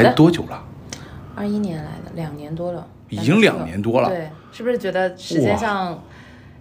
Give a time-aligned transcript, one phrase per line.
[0.00, 0.64] 来多久了？
[1.34, 4.08] 二一年来的，两年多了，已经两年多了。
[4.08, 6.02] 对，是不是觉得时间上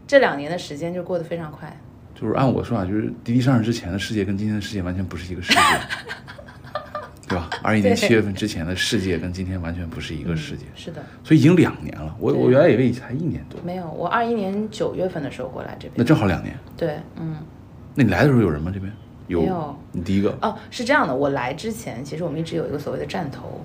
[0.07, 1.75] 这两年的时间就过得非常快？
[2.15, 5.59] 就是按我说法，就是滴滴上市之前的世界跟今天的世界完全不是一个世界，
[7.27, 7.49] 对吧？
[7.63, 10.65] 二一年七月份之前的世界跟今天完全不是一个世界。
[10.75, 12.15] 是的，所以已经两年了。
[12.19, 13.59] 我我原来以为才一年多。
[13.63, 15.93] 没有，我二一年九月份的时候过来这边。
[15.95, 16.55] 那正好两年。
[16.77, 17.37] 对，嗯。
[17.95, 18.71] 那你来的时候有人吗？
[18.73, 18.91] 这边
[19.31, 19.41] 有。
[19.41, 19.75] 没有。
[19.91, 20.37] 你第一个。
[20.41, 23.61] 哦，是这样的，我来之前，其实我们一直有一个所谓的站头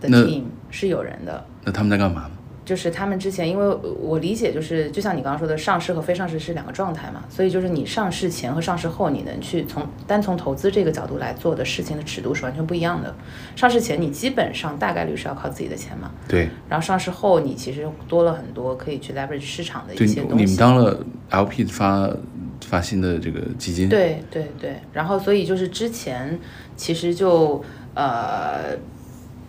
[0.00, 1.44] 的 team 是有人的。
[1.64, 2.30] 那他们在干嘛呢？
[2.64, 13.14] 就是他们之前，因为我理解，就是就像你刚刚说的，上市和非上市是两个状态嘛，所以就是你上市前和上市后，你能去从单从投资这个角度来做的事情的尺度是完全不一样的。
[13.54, 16.48] 上市前你基本上大概率是要靠自己的钱嘛，对。
[16.66, 20.36] 然后上市后，你其实多了很多可以去 leverage 市场的一些东西。
[20.36, 22.10] 你们当了 LP 发
[22.74, 24.76] 发新的这个基金，对对对。
[24.92, 26.38] 然后所以就是之前
[26.76, 27.62] 其实就
[27.94, 28.76] 呃。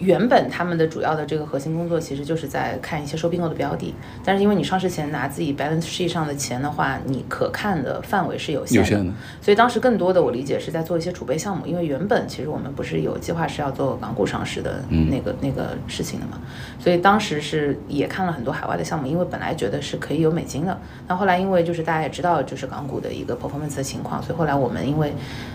[0.05, 16.39] 原本他们的主要的这个核心工作其实就是在看一些收并购的标的，但是因为你上市前拿自己 balance sheet 上的钱的话，你可看的范围是有限的，所以当时更多的我理解是在做一些储备项目，因为原本其实我们不是有计划是要做港股上市的那个那个事情的嘛，
[16.79, 25.13] 所以当时是也看了很多海外的项目，因为本来觉得是可以有美金的，那后来因为就是大家也知道就是港股的一个 performance 的情况，所以后来我们因为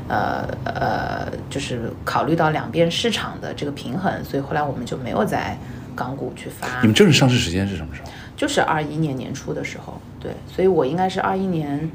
[0.08, 4.10] 呃呃就是考虑到两边市场的这个平衡。
[4.24, 5.56] 所以后来我们就没有在
[5.94, 6.80] 港股去发。
[6.80, 8.08] 你们正式上市时间是什么时候？
[8.36, 11.90] 就是二一年年初的时候，对，所以我应该是二一年，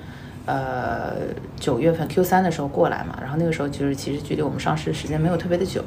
[0.45, 1.13] 呃
[1.59, 3.17] 九月份 Q 三的时候过来嘛。
[3.19, 5.83] 然后那个时候就是其实距离我们上市时间没有特别的久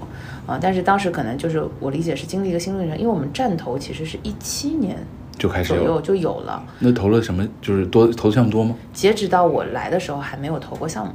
[0.48, 4.96] 啊，但是当时可能就是我理解是经历一个新路历程，因为我们站投其实是一七年
[5.38, 6.60] 就开始左右就有了。
[6.80, 7.46] 那投了什么？
[7.62, 8.74] 就是多投项目多吗？
[8.92, 11.12] 截止到我来的时候还没有投过项目。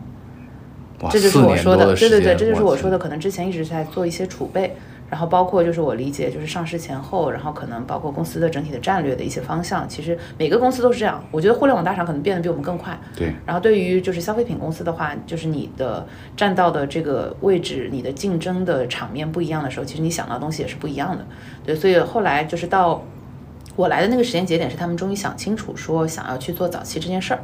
[1.12, 4.74] 这就是我说的，对对对，这就是我说的，可能之前一直在做一些储备。
[5.14, 11.24] 然后包括就是我理解，就是上市前后，然后可能包括公司的整体的战略的一些方向，其实每个公司都是这样。
[11.30, 13.00] 我觉得互联网大厂可能变得比我们更快。
[13.16, 13.32] 对。
[13.46, 16.04] 然后对于就是消费品公司的话，就是你的
[16.36, 21.24] 站到的这个位置，你的竞争的场面不一样的时候，其实你想到的东西也是不一样的。
[21.64, 23.04] 对，所以后来就是到
[23.76, 27.40] 我来的那个时间节点，是他们终于想清楚说想要去做早期这件事儿。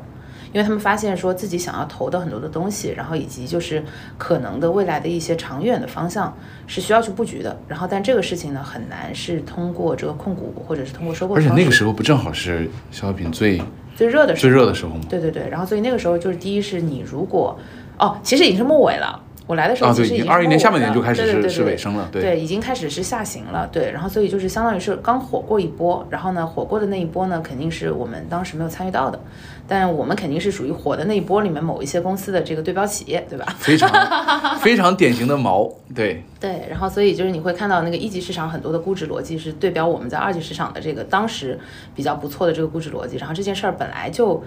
[0.51, 3.83] 因为他们发现说自己想要投的很多的东西，然后以及就是
[4.17, 7.57] 可能的未来的一些长远的方向是需要去布局的。
[7.67, 11.35] 然后，但这个事情呢，很难是通过这个控股或者是通过收购。
[11.35, 13.61] 而且那个时候不正好是消费品最
[13.95, 15.01] 最热的时候最热的时候吗？
[15.09, 15.47] 对对对。
[15.49, 17.57] 然后，所以那个时候就是第一是你如果
[17.97, 19.21] 哦，其实已经是末尾了。
[19.49, 29.19] 我来的时候其实已经二一年下半年就开始是是尾声了，对，已经开始是下行了，对，然后所以就是相当于是刚火过一波，然后呢，火过的那一波呢，肯定是我们当时没有参与到的，
[29.67, 33.45] 但我们肯定是属于火的那一波里面某一些公司的这个对标企业，对吧？
[33.57, 41.59] 非常非常典型的毛，对 对，然后所以就是你会看到那个一级市场很多的估值逻辑是对标我们在二级市场的这个当时
[41.95, 44.43] 比较不错的这个估值逻辑，然后这件事儿本来就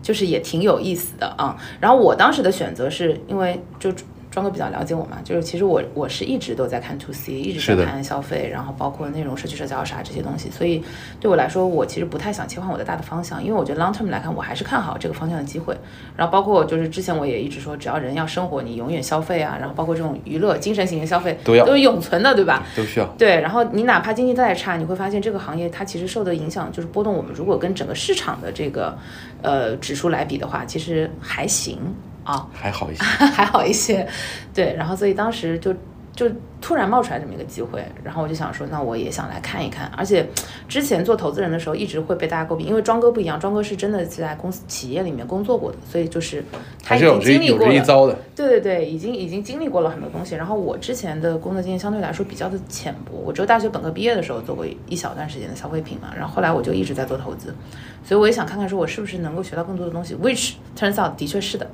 [0.00, 3.92] 就是也挺有意思的啊，然后我当时的选择是因为就。
[4.36, 10.84] 庄哥比较了解我嘛，就是其实我我是一直都在看 to C，一直在看消费，然后包括内容、社区社交啥这些东西，所以
[11.18, 15.74] 对我来说，我其实不太想切换我的大的方向，因为我觉得 long term 来看，我还是看好这个方向的机会。
[16.14, 22.62] 然后包括就是之前我也一直说，只要人要生活，你永远消费啊，然后包括这种娱乐、精神型的消费都要都是永存的，对吧？
[22.76, 23.06] 都需要。
[23.16, 27.14] 对，然后你哪怕经济再差，你会发现这个行业它其实受的影响就是波动。
[27.14, 28.94] 我们如果跟整个市场的这个
[29.40, 31.78] 呃指数来比的话，其实还行。
[32.26, 34.06] 啊，还好一些， 还好一些，
[34.52, 35.72] 对，然后所以当时就
[36.14, 36.28] 就
[36.62, 39.86] 突然冒出来这么一个机会，然后我就想说，那我也想来看一看。
[39.94, 40.26] 而且
[40.66, 46.42] 之前做投资人的时候，一直会被大家诟病，因为庄哥不一样，庄哥是真的在公司企业里面工作过的，所以就是
[46.82, 47.66] 他已经经历过
[48.06, 50.34] 了，对对对，已经已经经历过了很多东西。
[50.34, 57.54] 然后我之前的工作经验相对来说比较的浅薄，我只有大学本科毕业的时候做过一小段时间的消费品嘛，然后后来我就一直在做投资，
[58.02, 61.70] 所以我也想看看说我是不是能够学到更多的东西，which turns out 的确是的。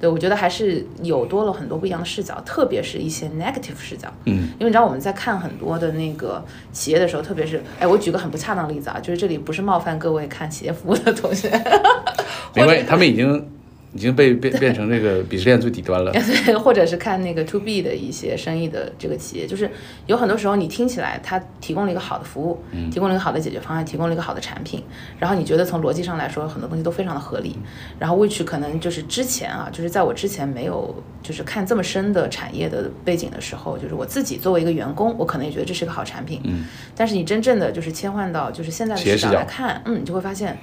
[0.00, 4.08] 对，我觉得还是有多了很多不一样的视角，特别是一些 negative 视角。
[4.24, 6.42] 嗯，因为你知道我们在看很多的那个
[6.72, 11.50] 企业的时候，特别是，哎，我举个很不恰当的例子啊，就是这里不是冒犯各位看企业服务的同学，
[12.56, 13.46] 没关系，他们已经。
[13.92, 16.12] 已经被变变成这个鄙视链最底端了，
[16.46, 19.68] 对或者是看那个 to B 的一些生意的这个企业，就是
[20.06, 24.80] 有很多时候你听起来它提供了一个好的服务，提供了一个好的解决方案，提供了一个好的产品，
[25.18, 27.58] 然后你觉得从逻辑上来说很多东西都非常的合理，
[27.98, 36.64] 然后 which 可能就是之前啊，就是在我之前没有就是看这么深的产业的背景的时候，就是我自己作为一个员工，我可能也觉得这是个好产品，嗯，
[36.94, 40.56] 但是你真正的就是切换到就是现在的市场来看，嗯，你就会发现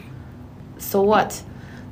[0.78, 1.34] ，so what？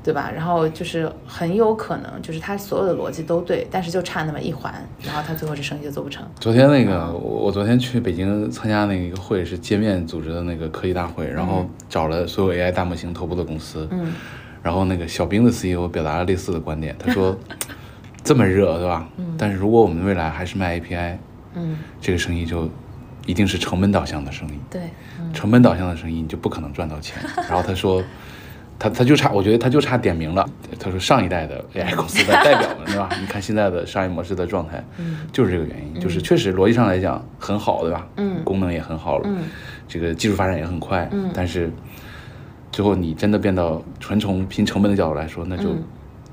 [0.06, 0.30] 对吧？
[0.32, 4.72] 然后就是很有可能就是他所有的逻辑都对，但是就差那么一环，
[5.04, 6.24] 然后他最后这生意就做不成。
[6.40, 14.14] 昨天那个，我我昨天去北京参加那个一个会，是界面组织的那个科技大会，然后找了所有 AI 大模型头部的公司，嗯
[14.62, 17.36] 然后那个小冰的 CEO 表达了类似的观点，他说
[18.24, 19.10] 这么热，对吧？
[19.40, 21.18] 但是如果我们未来还是卖 API，
[21.56, 22.70] 嗯，这个生意就
[23.26, 24.82] 一定是成本导向的生意，对，
[25.20, 27.18] 嗯成本导向的生意你就不可能赚到钱。
[27.50, 28.04] 然后他说。
[28.78, 30.48] 他他就差，我觉得他就差点名了。
[30.80, 33.10] 他说上一代的 AI 公司的代表们，对吧？
[33.20, 34.84] 你看现在的商业模式的状态，
[35.32, 38.08] 就是这个原因，就是确实逻辑上来讲很好，对吧？
[38.18, 39.44] 嗯功能也很好了，嗯
[39.88, 41.72] 这个技术发展也很快，嗯但是
[42.72, 45.84] 最后你真的变到纯从拼成本的角度来说，那就嗯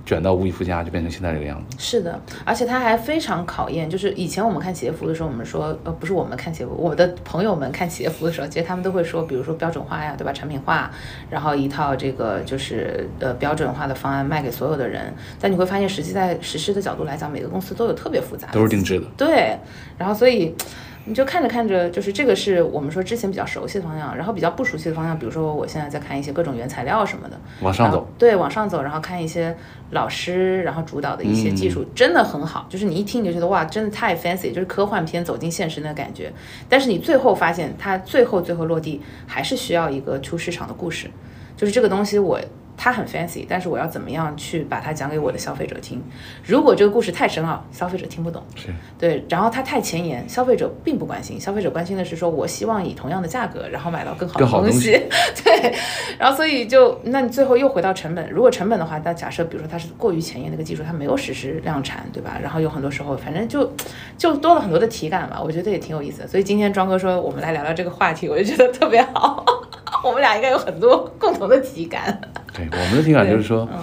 [0.04, 1.76] 卷到无以复加，就变成现在这个样子。
[1.78, 10.32] 是的，而且它还非常考验，就是以前我们看企业服的时候，我们说，呃，不是我们看企业服，我的朋友们看企业服的时候，其实他们都会说，比如说标准化呀，对吧？
[10.32, 10.90] 产品化，
[11.30, 19.06] 然后一套这个就是呃标准化的方案卖给所有的人，但你会发现，实际在实施的角度来讲，每个公司都有特别复杂的都是定制的。
[19.16, 19.56] 对，
[19.96, 20.54] 然后所以
[21.04, 29.56] 你就看着看着，就是这个是我们说之前比较熟悉的方向，然后比较不熟悉的方向，比如说我现在在看一些各种原材料什么的，往上走，对，往上走，然后看一些
[29.90, 32.66] 老师，然后主导的一些技术，真的很好。
[32.68, 36.32] 就是你一听你就觉得哇，真的太 fancy，就是科幻片走进现实那感觉。
[36.68, 41.10] 但是你最后发现，它最后最后落地还是需要一个出市场的故事，
[41.56, 42.40] 就是这个东西我。
[42.76, 46.02] 它很 fancy，但是我要怎么样去把它讲给我的消费者听？
[46.44, 48.42] 如果这个故事太深奥，消费者听不懂。
[48.56, 54.90] 是对，然后它太前沿，消费者并不关心，消费者关心的是说，我希望以同样的价格，然后买到更好的东西。
[55.44, 55.74] 对，
[56.18, 58.28] 然后所以就，那你最后又回到成本。
[58.30, 62.36] 如果成本的话，那假设比如说它是过于前沿那个技术，它没有实施量产，对吧？
[62.42, 63.70] 然后有很多时候，反正就
[64.18, 66.26] 就多了很多的体感吧，我觉得也挺有意思的。
[66.26, 69.44] 所以今天庄哥说我们来聊聊这个话题，我就觉得特别好，
[70.02, 72.20] 我们俩应该有很多共同的体感。
[72.52, 73.78] 对我们的体感就是说，嗯。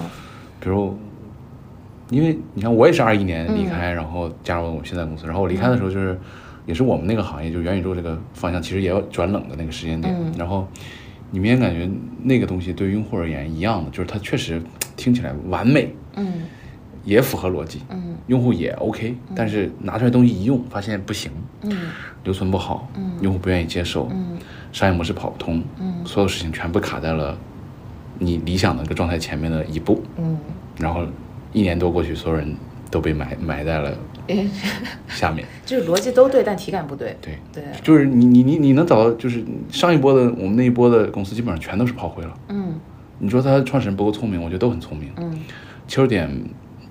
[0.62, 0.98] 比如，
[2.10, 3.70] 因为你看我也是二一年离嗯。
[3.70, 6.20] 开，然后加入了我们现在公司，然后我离开的时候就是，
[6.66, 10.34] 也是我们那个行业就元宇宙这个方向其实也要转冷的那个时间点，嗯。
[10.38, 10.68] 然后
[11.32, 11.90] 你明显感觉
[12.24, 14.62] 那个东西对用户而言一样的，就是它确实
[14.98, 16.42] 听起来完美，嗯。
[17.06, 18.18] 也符合逻辑，嗯。
[18.28, 21.32] 用户也 OK，但是拿出来东西一用，发现不行，
[21.64, 21.72] 嗯。
[22.26, 23.14] 留存不好，嗯。
[23.22, 24.38] 用户不愿意接受，嗯。
[24.74, 26.06] 商业模式跑不通，嗯。
[26.06, 27.38] 所有事情全部卡在了
[28.20, 30.38] 你理想的那个状态前面的一步，嗯，
[30.78, 31.04] 然后
[31.54, 32.56] 一年多过去，所有人
[32.92, 34.48] 都被埋埋在了诶
[35.10, 35.46] 下面。
[35.66, 37.18] 就是逻辑都对，但体感不对。
[37.22, 42.34] 对，对，就是你你你你能找到，就是上一波的我们那一波的公司基本上全都是炮灰了。
[42.50, 42.80] 嗯
[43.22, 45.40] 你说他创始人不够聪明，我觉得都很聪明，嗯
[45.88, 46.30] 切入点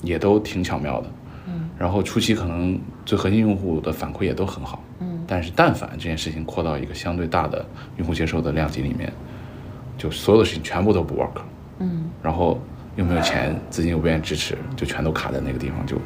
[0.02, 1.10] 也都挺巧妙的。
[1.46, 7.64] 嗯然后初期可能最核心用户的反馈也都很好，嗯但是但凡这件事情扩到一个相对大的
[7.96, 9.12] 用户接受的量级里面，
[9.98, 11.42] 就所有的事情全部都不 work。
[11.80, 12.58] 嗯然后
[12.96, 15.96] 又没有钱，资金又不愿意支持，就全都卡在那个地方，就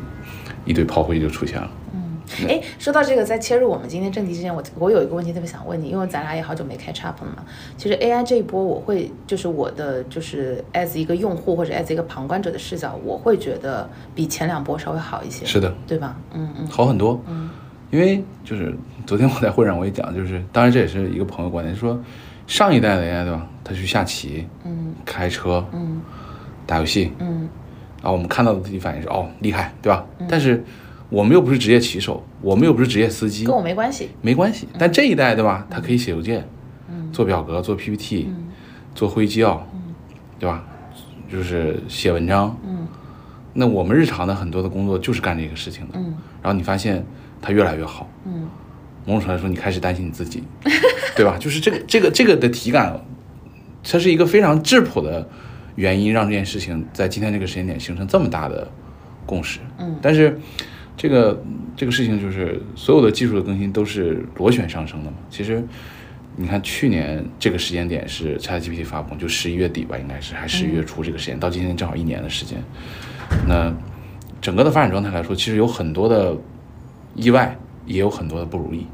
[0.64, 1.70] 一堆炮灰就出现了。
[1.94, 2.00] 嗯。
[2.48, 7.42] 哎，说到这个，在切入我们今天正题之前，我我有一个问题特别想问你，因为咱俩也好久没 catch up 了嘛。
[7.76, 16.16] 其实 AI 这一波，我会就是我的就是 as 一个用户或者 as 一个旁观者的视角，我会觉得比前两波稍微好一些，是的，对吧？
[16.32, 17.20] 嗯嗯好很多。
[17.28, 17.50] 嗯
[17.90, 18.74] 因为就是
[19.04, 21.98] 昨天我在会上我也讲，就是当然这也是一个朋友观点，就说
[22.46, 23.46] 上一代的 AI 对吧？
[23.64, 26.00] 他去下棋、嗯开车、嗯
[26.66, 27.48] 打游戏，嗯
[28.02, 30.04] 然后，我们看到的第一反应是哦厉害，对吧？
[30.28, 30.64] 但是
[31.08, 34.10] 我们又不是职业棋手，我们又不是职业司机跟，我没关系。
[34.20, 34.66] 没关系。
[34.78, 35.66] 但这一代对吧？
[35.70, 36.46] 他可以写邮件、
[36.88, 38.48] 嗯做表格、做 PPT、嗯
[38.94, 39.66] 做会议纪要，
[40.38, 40.64] 对吧？
[41.30, 42.56] 就是写文章。
[42.64, 42.86] 嗯
[43.54, 45.92] 那我们日常的很多的工作就是干这个事情的。
[45.96, 47.04] 嗯然后你发现
[47.40, 48.48] 他越来越好，嗯
[49.04, 50.42] 某种程度来说，你开始担心你自己，
[51.14, 51.36] 对吧？
[51.38, 52.98] 就是这个这个这个的体感，
[53.82, 55.28] 它是一个非常质朴的
[55.74, 58.66] 原因，让这件事情在今天这个时间点形成这么大的
[59.26, 59.60] 共识。
[59.78, 60.38] 嗯但是
[60.96, 61.42] 这个
[61.76, 65.16] 这个事情就是所有的技术的更新都是螺旋上升的嘛。
[65.30, 65.64] 其实
[66.36, 72.62] 你看去年这个时间点是 ChatGPT 发布，就十一月底吧，应该是还十一月初这个时间，到今天正好一年的时间。
[73.48, 73.74] 那
[74.40, 76.36] 整个的发展状态来说，其实有很多的
[77.14, 78.86] 意外，也有很多的不如意。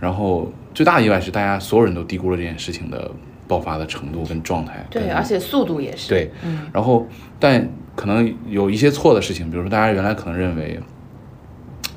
[0.00, 3.10] 然后最大的意外是大家所有人都低估了这件事情的
[3.46, 4.84] 爆发的程度跟状态。
[4.90, 6.08] 对，而且速度也是。
[6.08, 7.06] 对，嗯然后
[7.38, 10.80] 但可能有一些错的事情，比如说大家原来可能认为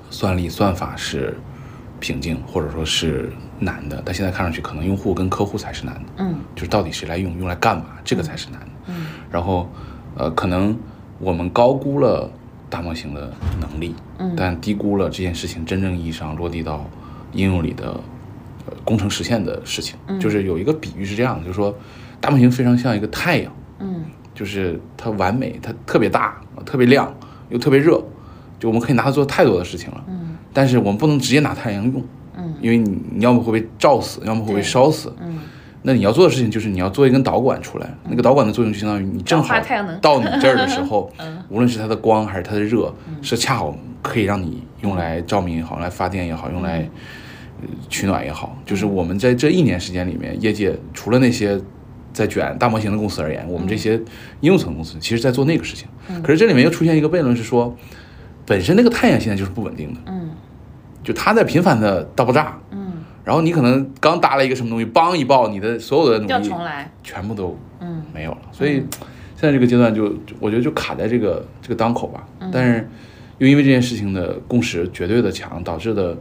[0.10, 1.38] 算力算法是
[2.00, 8.68] 瓶颈或者说是难的，但现在看上去可能用户跟客户才是难的，嗯就是到底谁来用，用来干嘛，这个才是难的。
[8.88, 9.70] 嗯然后
[10.16, 10.78] 呃，可能
[11.20, 12.30] 我们高估了
[12.70, 16.86] 大模型的能力，嗯但低估了这件事情真正意义上落地到
[17.34, 18.00] 应用里的呃
[18.84, 19.96] 工程实现的事情。
[20.08, 20.20] 嗯。
[20.20, 21.76] 就是有一个比喻是这样的，就是说
[22.20, 23.54] 大模型非常像一个太阳。
[23.80, 24.04] 嗯。
[24.34, 27.12] 就是它完美，它特别大，特别亮，
[27.50, 28.04] 又特别热，
[28.60, 30.04] 就我们可以拿它做太多的事情了。
[30.08, 30.38] 嗯。
[30.54, 32.04] 但是我们不能直接拿太阳用，
[32.38, 32.54] 嗯。
[32.62, 35.14] 因为你你要么会被照死，要么会被烧死。
[35.22, 35.40] 嗯。
[35.84, 39.58] 那你要做的事情就是你要做一根导管出来，那个导管的作用就相当于你正好
[40.02, 46.88] 到你这儿的时候 嗯，无论是它的光还是它的热，是恰好可以让你用来照明也好，用来发电也好，用来呃
[47.90, 48.58] 取暖也好。
[48.66, 51.60] 就是我们在这一年时间里面，业界除了那些
[52.14, 53.94] 在卷大模型的公司而言，我们这些
[54.42, 55.88] 应用层公司其实在做那个事情。
[56.24, 57.76] 可是这里面又出现一个悖论是说，
[58.46, 60.32] 本身那个太阳现在就是不稳定的，嗯
[61.04, 62.60] 就它在频繁的大爆炸。
[62.72, 66.50] 嗯，然后你可能刚搭了一个什么东西，梆一爆，你的所有的努要力。
[67.04, 68.40] 全部都嗯没有了。
[68.52, 68.84] 所以
[69.36, 72.28] 现在这个阶段就，我觉得就卡在这个这个当口吧。
[72.40, 72.90] 嗯但是
[73.38, 76.18] 又因为这件事情的共识绝对的强，导致的，嗯，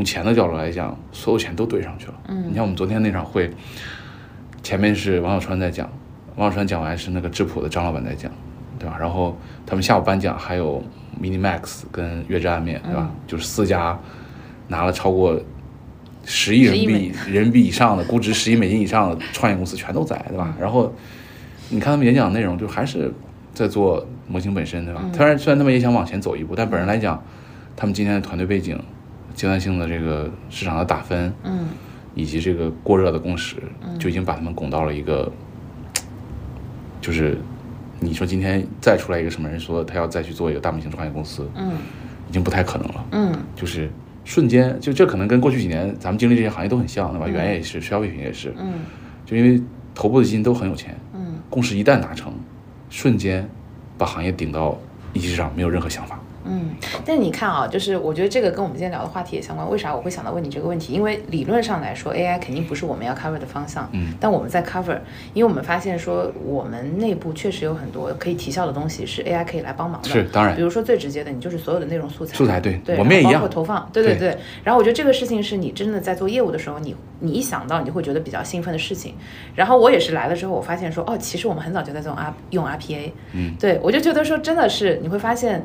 [0.00, 2.14] 从钱的角度来讲，所有钱都堆上去了。
[2.28, 3.50] 嗯你像我们昨天那场会，
[4.62, 5.86] 前面是王小川在讲，
[6.36, 8.32] 王小川讲完是那个质朴的张老板在讲，
[8.78, 8.96] 对吧？
[8.98, 10.82] 然后他们下午颁奖还有
[11.20, 13.10] Minimax 跟月之暗面，对吧？
[13.12, 13.98] 嗯就是四家
[14.68, 15.38] 拿了超过
[16.24, 20.56] 十亿人民币人民币以上的估值十亿美金以上的创业公司全都在，对吧？
[20.58, 20.90] 然后
[21.68, 23.12] 你看他们演讲内容，就还是
[23.52, 25.04] 在做模型本身，对吧？
[25.12, 27.22] 虽然虽然他们也想往前走一步，但本人来讲，
[27.76, 28.82] 他们今天的团队背景、
[29.40, 31.68] 阶段性的这个市场的打分，嗯
[32.14, 35.32] 以及这个过热的共识，嗯就已经把他们拱到了一个，
[37.00, 37.38] 就是
[38.00, 41.72] 你说今天再出来一个什么人说他要再去做一个大模型创业公司，嗯
[42.28, 43.06] 已经不太可能了。
[43.12, 43.88] 嗯就是
[44.26, 47.26] 瞬间，就这可能跟过去几年咱们经历这些行业都很像，对吧？
[47.26, 48.74] 原也是，消费品也是，嗯
[49.24, 49.62] 就因为
[49.94, 52.30] 头部的基金都很有钱，嗯共识一旦达成，
[52.90, 53.48] 瞬间
[53.96, 54.78] 把行业顶到
[55.14, 56.19] 一级市场，没有任何想法。
[56.44, 56.70] 嗯，
[57.04, 59.68] 但是你看啊，就是我觉得这个跟我们今天聊的话题也相关。
[59.70, 60.92] 为啥我会想到问你这个问题？
[60.94, 63.88] 因为理论上来说，AI 肯定不是我们要 cover 的方向。
[63.92, 64.98] 嗯，但我们在 cover，
[65.34, 70.08] 因为我们发现说，我们内部确实有很多可以提效的东西是 AI 可以来帮忙的。
[70.08, 72.36] 是当然比如说最直接的，你就是所有的内容素材。
[72.36, 74.38] 素材对对，我们也一样然后包括投放，对对对对。
[74.64, 79.14] 然后我觉得这个事情是你真的在做业务的时候，你你一想到，你就会觉得比较兴奋的事情。
[79.54, 83.12] 然后我也是来了之后，我发现说，哦，其实我们很早就在用 R 用 RPA。
[83.34, 85.62] 嗯，对我就觉得说，真的是你会发现。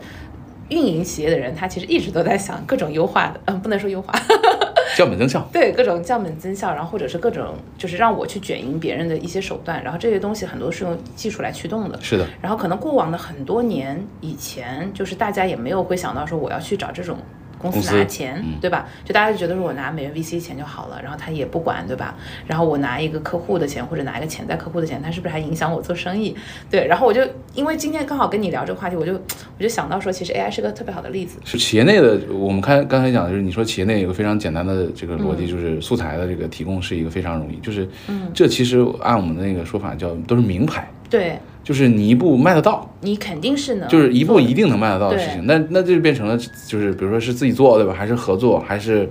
[0.70, 4.14] 运营企业的人，他其实一直都在想各种优化的，嗯， 不能说优化，
[4.98, 12.00] 降本增效，对各种降本增效，然后或者是各种就是让我去卷赢别人的一些手段，然后这些东西很多是用技术来驱动的。
[12.02, 17.18] 是的，然后可能过往的很多年以前，就是大家也没有会想到说我要去找这种
[17.58, 18.88] 公司拿钱，嗯对吧？
[19.04, 22.16] 就大家就觉得说我拿美元 VC 钱就好了，然后他也不管，对吧？
[22.48, 26.36] 然后我拿一个客户的钱或者拿一个潜在客户的钱，他是不是还影响我做生意？
[26.70, 27.22] 对，然后我就
[27.54, 31.40] 因为今天刚好跟你聊这个话题，我就我就想到说，其实 AI 是个特别好的例子。
[31.44, 32.20] 是企业内的。
[32.34, 37.88] 我们看刚才讲的，就是你说企业内有个非常简单的这个逻嗯辑，就是素材的这个提供是一个非常容易，就是
[38.34, 45.46] 这其实按我们的那个说法叫都是名牌，对就是你一步卖得到，你肯定是能就是一步一定能卖得到的事情。
[45.48, 47.92] 那那这就变成了，就是比如说是自己做，对吧？
[47.92, 49.10] 还是合作，还是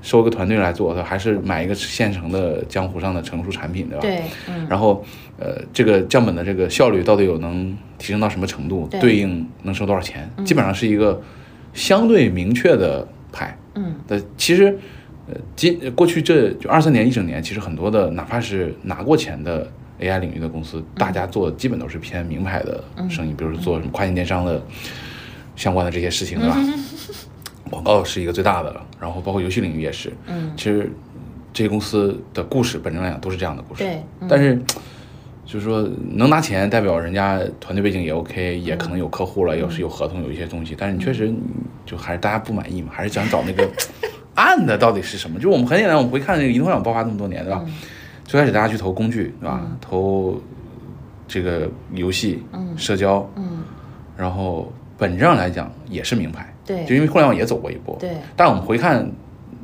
[0.00, 1.08] 收个团队来做，对吧？
[1.08, 4.00] 还是买一个现成的江湖上的成熟产品，对吧？
[4.00, 5.04] 对，嗯，然后，
[5.40, 8.86] 呃，这个降本的这个效率到底有能提升到什么程度？
[8.88, 10.30] 对对应能收多少钱？
[10.44, 11.20] 基本上是一个
[11.74, 13.58] 相对明确的牌。
[13.74, 14.66] 嗯，但其实，
[15.28, 19.68] 呃，今过去这就二三年一整年，其实很多的哪怕是拿过钱的
[20.00, 24.62] AI 领域的公司，大家做的基本都是偏名牌的生意，比如说做什么跨境电商的
[25.56, 26.56] 相关的这些事情，对吧？
[27.70, 30.12] 广告是一个最大的了，然后包括游戏领域也是。
[30.26, 30.90] 嗯，其实
[31.52, 33.84] 这些公司的故事本身来讲都是这样的故事。
[33.84, 34.58] 对，嗯但是
[35.44, 40.74] 就是说能拿钱，代表人家团队背景也 OK，也可能有客户了，有是有合同，有一些东西。
[40.78, 41.32] 但是你确实
[41.84, 43.68] 就还是大家不满意嘛，还是想找那个
[44.34, 45.38] 暗的到底是什么？
[45.38, 47.62] 就我们很简单，我们回看那个移动互联网爆发这么多年，对吧？
[48.28, 49.66] 最开始大家去投工具，对吧？
[49.80, 50.38] 投
[51.26, 52.42] 这个游戏、
[52.76, 53.62] 社交，嗯，
[54.18, 56.84] 然后本质上来讲也是名牌，对。
[56.84, 59.10] 就因为互联网也走过一波，对，但我们回看，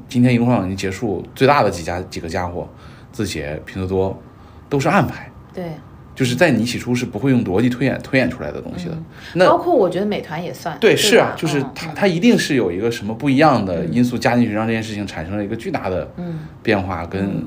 [0.08, 2.66] 今天移动互联网已经结束，最大的几家几个家伙，
[3.12, 4.22] 字节、拼多多，
[4.70, 5.72] 都是暗牌，对，
[6.14, 8.96] 就是在你起初是不会用逻辑推演推演出来的东西的。
[9.34, 16.38] 那包括我觉得美团也算，对，是啊，就是嗯它它一定是有一个什么不一样的因素加进去，让这件事情产生了一个巨大的嗯。
[16.62, 17.44] 变化跟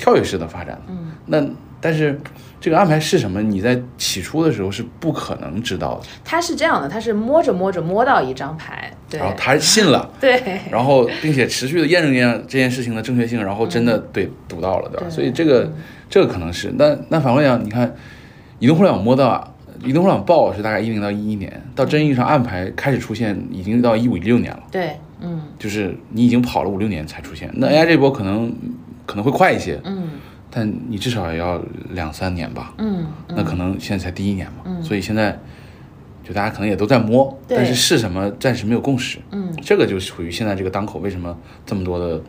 [0.00, 0.82] 跳跃式的发展的。
[0.88, 1.46] 嗯，那
[1.80, 2.18] 但是
[2.58, 3.42] 这个安排是什么？
[3.42, 10.10] 你在起初的时候是不可能知道的，他是这样的，他是摸着摸着摸到一张牌，对然后他信了。
[10.18, 10.42] 对，
[10.72, 15.06] 然后并且持续的验证验证这件事情的正确性，然后真的对赌到了，对吧？
[15.06, 15.70] 对所以这个
[16.08, 17.94] 这个可能是，那那反过来讲，你看，
[18.58, 27.50] 移动互联网摸到，移动互联网爆是大概一零到一一年，到真意义上暗牌开始出现，已经到一五一六年了，对，嗯就是你已经跑了五六年才出现。
[27.54, 28.52] 那 AI 这波可能
[29.10, 30.08] 可能会快一些，嗯
[30.52, 32.74] 但你至少也要两三年吧。
[32.78, 35.36] 嗯，那可能现在才第一年嘛，嗯所以现在
[36.22, 39.18] 就大家可能也都在摸，对但是是什么暂时没有共识。
[39.32, 41.36] 嗯，这个就属于现在这个当口，为什么
[41.66, 42.20] 这么多的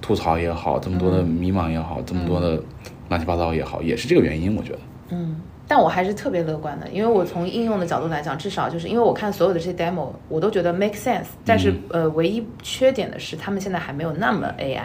[0.00, 2.62] 吐槽也好，这么多的迷茫也好，这么多的
[3.08, 4.78] 乱七八糟也好，也是这个原因，我觉得。
[5.10, 11.28] 嗯但我还是特别乐观的，因为我从应用的角度来讲，至少就是因为我看所有的这些 demo，我都觉得 make sense。
[11.46, 14.82] 但是、呃，唯一缺点的是，他们现在还没有那么 AI，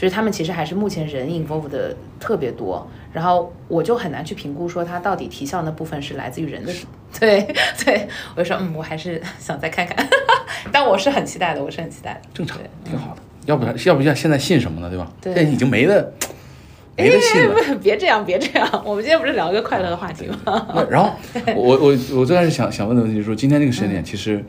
[0.00, 6.72] 就是他们其实还是目前人 involve 的特别多，然后我就很难去评估说它到底提效那部分是来自于人的。
[7.20, 7.42] 对
[7.84, 10.08] 对，我就说嗯，我还是想再看看，
[10.72, 12.20] 但我是很期待的，我是很期待的。
[12.32, 13.20] 正常对，挺好的。
[13.44, 14.88] 要不然，要不然现在信什么呢？
[14.88, 15.12] 对吧？
[15.20, 16.10] 对现在已经没了
[16.96, 17.54] 没得信了。
[17.62, 20.66] 哎，别这样，别这样，我们今天不是聊一个快乐的话题吗？
[20.74, 21.10] 那然后
[21.54, 24.42] 我我我我最开始想想问的问题就是说，今天这个时间点，其实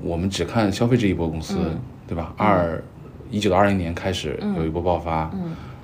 [0.00, 1.56] 我们只看消费这一波公司，
[2.06, 2.32] 对吧？
[2.36, 2.80] 二
[3.34, 5.28] 一九到二零年开始有一波爆发，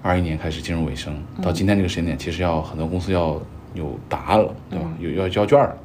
[0.02, 3.42] 二一年开始进入尾声，到今天这个时间点，其实要很多公司要
[3.74, 4.84] 有答案了，对吧？
[5.00, 5.76] 有要交卷了，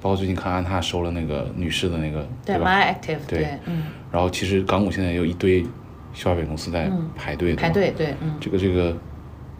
[0.00, 3.38] 包括最近看安踏收了那个女士的那个，对吧？Active，对。
[3.40, 5.66] 对，嗯，然后其实港股现在有一堆
[6.14, 8.34] 消费公司在排队，排队，对，嗯。
[8.40, 8.96] 这个这个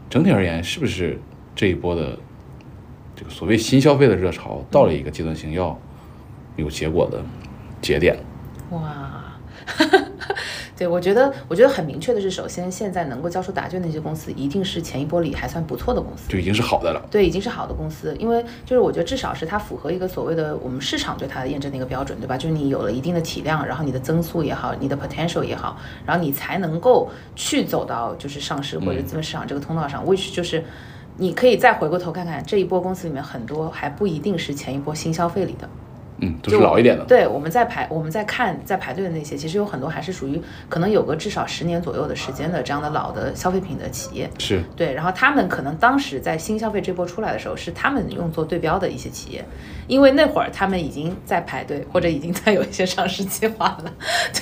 [0.09, 1.21] 整体而言，是不是
[1.57, 2.16] 这一波的
[3.16, 5.76] 这个所谓新消费的热潮到了一个阶段性要
[6.54, 7.21] 有结果的
[7.83, 8.16] 节点？
[8.71, 9.20] 哇，
[10.81, 16.31] 对我觉得，我觉得很明确的是，首先现在能够交出答卷的那些公司，一定是前一波里还算不错的公司。
[16.31, 17.07] 就已经是好的了。
[17.11, 22.35] 对，已经是好的公司，因为就是我觉得至少是它符合一个所谓的我们市场对它的验证的一个标准，对吧？
[22.35, 30.65] 就是你有了一定的体量，然后你的增速也好，你的 potential 也好，然后你才能够去走到就是上市或者资本市场这个通道上、w h i c h 就是
[31.19, 35.69] 你可以再回过头看看这一波公司里面很多还不一定是前一波新消费里的。
[36.21, 37.05] 嗯，都是老一点的。
[37.05, 44.29] 对，我们在排，我们在看，在排队的那些，其实有很多还是属于可能有个至少十年左右的时间的这样的老的消费品的企业。
[44.39, 49.45] 是，对，然后他们可能当时在新消费这波出来的时候，是他们用作对标的一些企业，
[49.87, 53.93] 因为那会儿他们已经在排队，或者已经在有一些上市计划了。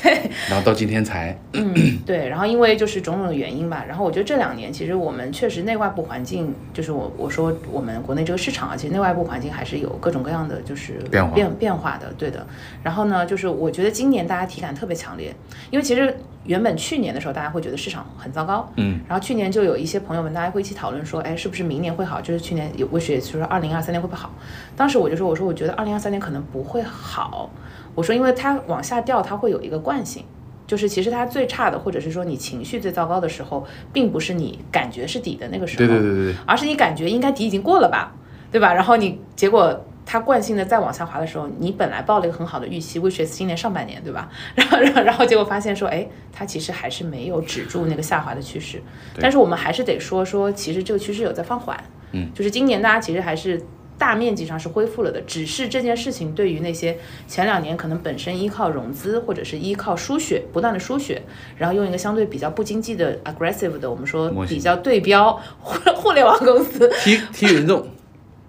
[0.02, 12.46] 对，然后到今天才，嗯，对，然后因为就是种种的原因吧，然后我觉得这两年其实我们确实内外部环境，就是我我说我们国内这个市场啊，其实内外部环境还是有各种各样的就是变化变变化的，对的。
[12.82, 15.34] 然后呢，就是我觉得今年大家体感特别强烈，
[15.70, 22.22] 因为其实原本去年的时候大家会觉得市场很糟糕，嗯，然后去年就有一些朋友们大家会一起讨论说，哎，是不是明年会好？
[22.22, 24.30] 就是去年有魏雪就说二零二三年会不会好？
[24.74, 27.50] 当时我就说，我说我觉得二零二三年可能不会好，
[27.94, 30.24] 我说因为它往下掉，它会有一个惯性。
[30.66, 38.12] 就是其实它最差的，或者是说你情绪最糟糕的时候，并不是你感觉是底的那个时候，对对对对对，而是你感觉应该底已经过了吧，
[38.52, 38.74] 对吧？
[38.74, 44.30] 然后你结果它惯性的再往下滑的时候，你本来抱了一个很好的预期，which is 今年上半年，对吧？
[44.56, 48.82] 然后然后然后结果发现说，哎，它其实还是没有止住那个下滑的趋势。
[49.20, 51.78] 但是我们还是得说说，其实这个趋势有在放缓，
[52.12, 53.62] 嗯，就是今年大家其实还是。
[53.98, 61.20] 大面积上是恢复了的，只是这件事情对于那些前两年可能本身依靠融资或者是依靠输血不断的输血，
[61.56, 67.84] 然后用一个相对比较不经济的 aggressive 的我们说比较对标互 互联网公司，踢踢云纵，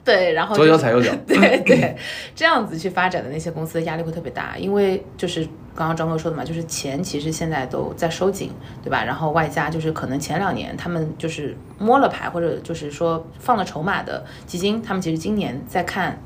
[0.10, 1.95] 对，然后左脚踩右脚， 对 对，
[2.36, 5.43] 这样子去发展的那些公司的压力会特别大，因为就是
[5.76, 8.52] 刚刚张哥说的嘛，就是钱其实现在都在收紧，
[8.84, 9.04] 对吧？
[9.04, 16.19] 然后外加就是可能前两年他们就是摸了牌，或者就是说放了筹码的基金，他们其实今年在看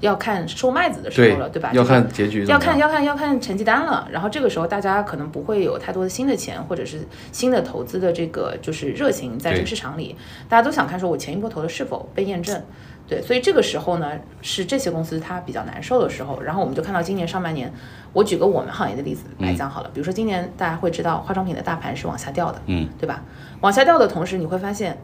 [0.00, 1.70] 要看收麦子的时候了，对吧？
[1.72, 7.00] 要看结局要，看要看要看成绩单了，然后这个时候大家可能不会有太多的新的钱或者是
[7.32, 10.14] 新的投资的这个就是热情在这个市场里，
[10.46, 12.62] 大家都想看说我前一波投的是否被验证。
[13.14, 16.40] 对，所以这个时候呢，是这些公司它比较难受的时候。
[16.42, 17.72] 然后我们就看到今年上半年，
[18.12, 23.22] 我举个我们行业的例子来讲好了，比如说今年大家会知道化妆品的大盘是往下掉的，嗯，对吧？
[23.60, 24.98] 往下掉的同时，你会发现，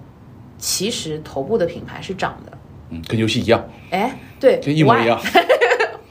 [0.59, 2.53] 其实头部的品牌是涨的。
[2.90, 5.07] 嗯，跟游戏一样，哎，对，跟一模一？
[5.07, 5.20] 样，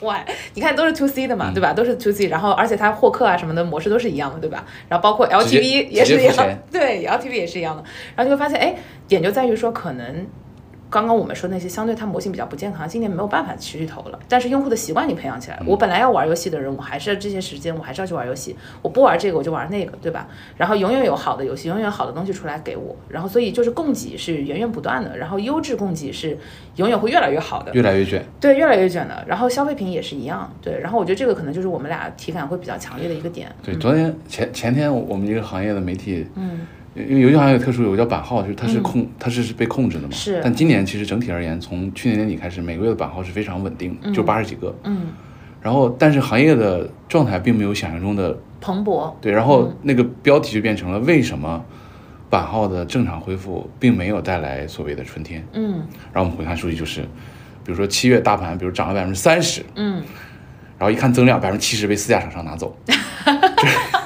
[0.02, 1.74] 哇，你看都是 to C 的嗯嘛，对吧？
[1.74, 4.66] 都是 to C，然后而且它获客啊什么的模式都是一样的，对吧？
[4.88, 7.84] 然后包括 LTV 也是一样对，LTV 也是一样的。
[8.16, 8.74] 然后就会发现，哎，
[9.10, 10.26] 点就在于说，可能
[10.90, 14.20] 刚刚我们说那些相对它模型比较不健康，今年没有办法持续投了。
[14.28, 20.28] 但是用户的习惯你培养起来，我本来要玩游戏的人，我还是这些时间我还是要去玩游戏，我不玩这个我就玩那个，对吧？
[20.58, 22.96] 然后永远有好的游戏，永远有好的东西出来给我。
[23.08, 26.38] 然后所以就是供给是源源不断的，然后优质供给是
[26.78, 27.72] 永远会越来越好的。
[27.74, 28.26] 越来越卷。
[28.40, 29.24] 对，越来越卷的。
[29.28, 30.80] 然后消费品也是一样，对。
[30.80, 33.54] 然后我觉得这个可能就是我们俩体感会比较强烈的一个点。
[33.62, 36.79] 对，昨天前前天我们一个行业的媒体，嗯，因
[37.16, 40.12] 为游戏行业有特殊，有个叫版号，就是它是控，它是是被控制的嘛。
[40.12, 44.76] 是但今年其实整体而言，从去年年底开始，每个月的版号是非常稳定的，就八十几个。
[44.84, 45.08] 嗯，
[45.62, 51.64] 然后，但是行业的状态并没有想象中的蓬勃，对，然后那个标题就变成了为什么
[52.30, 55.46] 版号的正常恢复并没有带来所谓的春天。
[55.54, 55.82] 嗯
[56.14, 57.02] 然后我们回看数据就是，
[57.64, 59.96] 比如说七月大盘，比如涨了百分之三十，嗯，
[60.78, 62.78] 然后一看增量百分之七十被四家厂商拿走，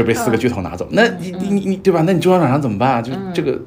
[0.00, 0.88] 就就被四个巨头拿走。
[0.90, 2.02] 那你你你你对吧？
[2.06, 3.02] 那你中小厂商怎么办啊？
[3.02, 3.60] 就这个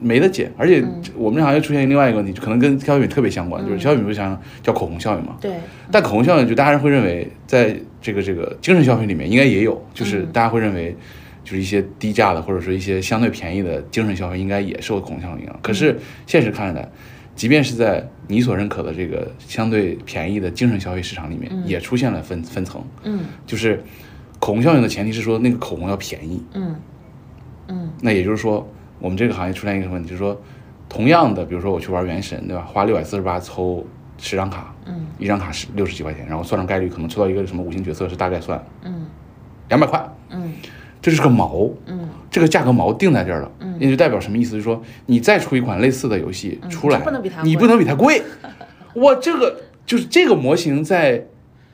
[0.00, 0.50] 没得解。
[0.56, 0.84] 而且
[1.16, 5.36] 我们这行业出现另外一个问题，就可能跟消费品特别相关，就是消费品不是想叫口红效应嘛？
[5.40, 5.52] 对，
[5.90, 10.94] 但口红效应就大家会认为，在这个这个精神消费里面应该也有，就是大家会认为，
[11.44, 15.58] 就是一些低价的或者说一些相对便宜的精神消费应该也受口红效应影响。
[15.62, 15.96] 可是
[16.26, 16.88] 现实看来，
[17.34, 23.82] 即便是在你所认可的这个相对便宜的精神消费市场里面，也出现了分分层，嗯就是
[24.38, 26.76] 口红效应的前提是说那个口红要便宜，嗯
[27.68, 28.68] 嗯那也就是说，
[28.98, 30.40] 我们这个行业出现一个问题，就是说，
[30.88, 32.62] 同样的，比如说我去玩原神，对吧？
[32.62, 33.84] 花六百四十八抽
[34.18, 39.06] 十张卡，嗯，一张卡是六十几块钱，然后算上概率，可能抽到一个什么五星角色是大概算嗯
[39.68, 40.52] 两百块，嗯
[41.02, 44.52] 这是个毛，嗯这个价格毛定在这儿了，嗯，也就代表什么意思？
[44.52, 48.22] 就是说，你再出一款类似的游戏出来，就不能比它你不能比它贵。
[48.94, 51.26] 我，这个就是这个模型在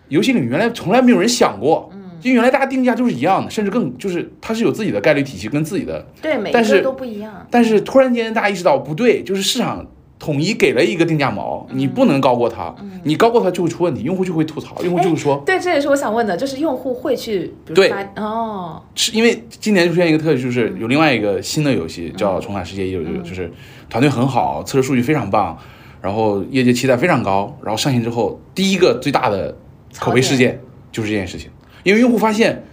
[0.09, 1.92] 游戏里面原来从来没有人想过，嗯，
[2.23, 7.47] 因为原来大家定价就是一样的，甚至更就是它是有自己的概率体系跟自己的对，每但是都不一样。
[7.51, 9.87] 但是突然间大家意识到不对，就是市场
[10.19, 23.51] 统一给了一个定价锚，你不能高过它，你高过它就会出问题，用户就会吐槽，用户就会说，对，这也是我想问的，就是用户会去，对哦，是因为今年出现一个特点，就是有另外一个新的游戏叫《重返世界一九九九》，就是
[23.91, 25.59] 团队很好，测试数据非常棒，
[26.01, 29.57] 然后业界期待非常高，然后上线之后第一个最大的
[29.99, 30.61] 口碑事件
[30.93, 31.51] 就是这件事情，
[31.83, 32.65] 因为用户发现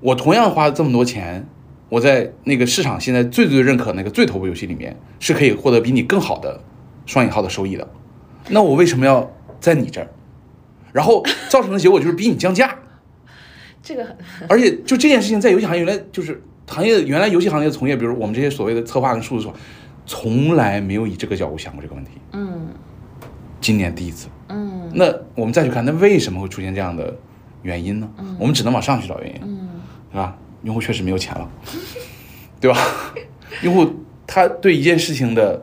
[0.00, 1.46] 我同样花这么多钱。
[1.88, 6.60] 我在那个市场现在最最认可那个最头部游戏里面，是可以获得比你更好的
[7.06, 7.88] 双引号的收益的，
[8.48, 10.08] 那我为什么要在你这儿？
[10.92, 12.76] 然后造成的结果就是逼你降价，
[13.84, 14.16] 这个很
[14.50, 19.54] 而且就这件事情在游戏行业原来就是行业原来游戏行业的从业，比如我们这些所谓的策划跟数字说，
[20.06, 22.10] 从来没有以这个角度想过这个问题。
[22.32, 22.66] 嗯
[23.60, 25.04] 今年第一次，嗯那
[25.36, 27.16] 我们再去看，那为什么会出现这样的
[27.66, 28.08] 原因呢？
[28.38, 29.68] 我们只能往上去找原因，嗯。
[30.12, 30.38] 对吧？
[30.62, 31.46] 用户确实没有钱了，
[32.58, 32.78] 对吧？
[33.62, 33.86] 用户
[34.26, 35.62] 他对一件事情的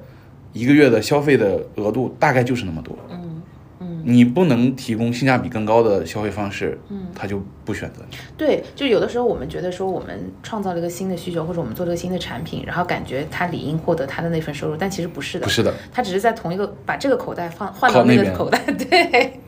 [0.52, 3.42] 一个月的消费的额度大概就是那么多，嗯
[3.80, 8.18] 嗯，你不能提供性价比更高的消费方式，嗯，他就不选择你。
[8.38, 19.40] 对，就有的时候我们觉得说我们创造了一个新的需求，或者我们做了一个新的产品，然后感觉他理应获得他的那份收入，但其实不是的，不是的，他只是在同一个把这个口袋放换到那个口袋， 对，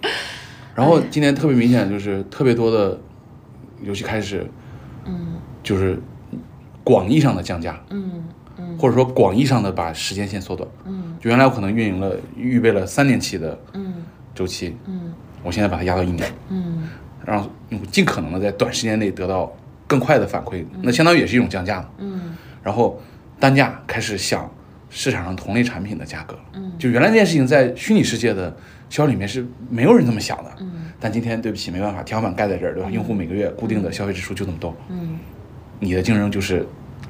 [0.76, 3.00] 然后今年特别明显，就是特别多的
[3.82, 4.46] 游戏开始，
[5.06, 5.36] 嗯。
[5.64, 6.00] 就是
[6.84, 8.24] 广义上的降价，嗯
[8.58, 8.78] 嗯。
[8.78, 10.70] 或者说广义上的把时间线缩短。
[10.86, 11.16] 嗯。
[11.20, 13.96] 就原来我可能运营了预备了三年期的嗯
[14.36, 15.12] 周期，嗯
[15.42, 16.84] 我现在把它压到一年，嗯。
[17.26, 17.50] 让
[17.90, 19.52] 尽可能的在短时间内得到
[19.88, 21.90] 更快的反馈，那相当于也是一种降价了。
[21.98, 22.36] 嗯。
[22.62, 23.02] 然后
[23.40, 24.48] 单价开始想
[24.92, 26.72] 市场上同类产品的价格，嗯。
[26.78, 28.56] 就原来这件事情在虚拟世界的
[28.90, 32.90] 销售里面是没有人这么想的，嗯但今天对不起，没办法，天花板盖在这儿，对吧？
[32.90, 35.20] 用户每个月固定的消费支出就那么多，嗯。
[35.80, 36.66] 你的竞争就是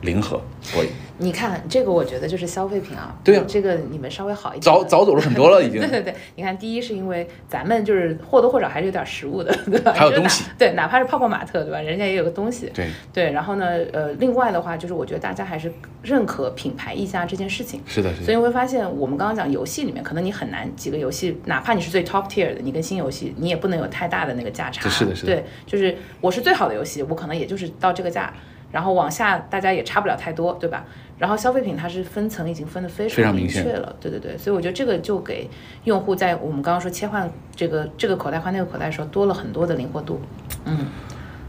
[0.05, 0.87] 零和，所以
[1.17, 3.15] 你看这个，我觉得就是消费品啊。
[3.23, 4.61] 对啊这个你们稍微好一点。
[4.61, 5.89] 早早走了很多了，已经 对。
[5.89, 9.93] 对对，你看，第一是因为咱们就是或多或少还是有点实物的， 对吧？
[9.93, 10.45] 还有东西。
[10.57, 11.79] 对，哪怕是泡泡玛特，对吧？
[11.79, 12.69] 人家也有个东西。
[12.73, 15.71] 对，对，然后呢，呃，另外的话就是，我觉得大家还是
[16.03, 17.81] 认可品牌溢价这件事情。
[17.85, 24.89] 是的，是的，所以你会发现，我们刚刚讲游戏里面，可能你很难几个游戏，哪怕你是最 top tier 的，你跟新游戏，你也不能有太大的那个价差。
[24.89, 28.33] 是的是的对，就是我是最好的游戏，我可能也就是到这个价，
[28.75, 30.83] 然后往下大家也差不了太多，对吧？
[31.17, 35.49] 然后消费品它是分层已经分得非常明确了，对对对，所以我觉得这个就给
[35.85, 40.19] 用户在我们刚刚说切换这个这个口袋换那个口袋的时候，多了很多的灵活度。
[40.65, 40.77] 嗯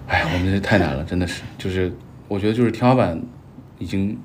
[0.07, 1.93] 哎，我们这太难了，真的是，就是
[2.29, 3.21] 我觉得就是天花板
[3.81, 4.17] 已经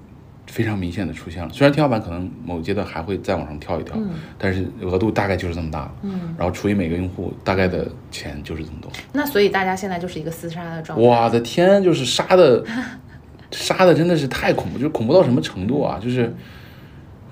[0.52, 1.50] 非常明显的出现了。
[1.54, 3.98] 虽然天花板可能某阶段还会再往上跳一跳，
[4.38, 8.92] 但是额度大概就是这么大，嗯，然后除以每个用户大概的钱就是这么多。
[9.14, 11.06] 那所以大家现在就是一个厮杀的状态。
[11.06, 12.66] 我的天，就是杀的，
[13.52, 15.98] 杀的真的是太恐怖，就是恐怖到什么程度啊？
[16.04, 16.34] 就是，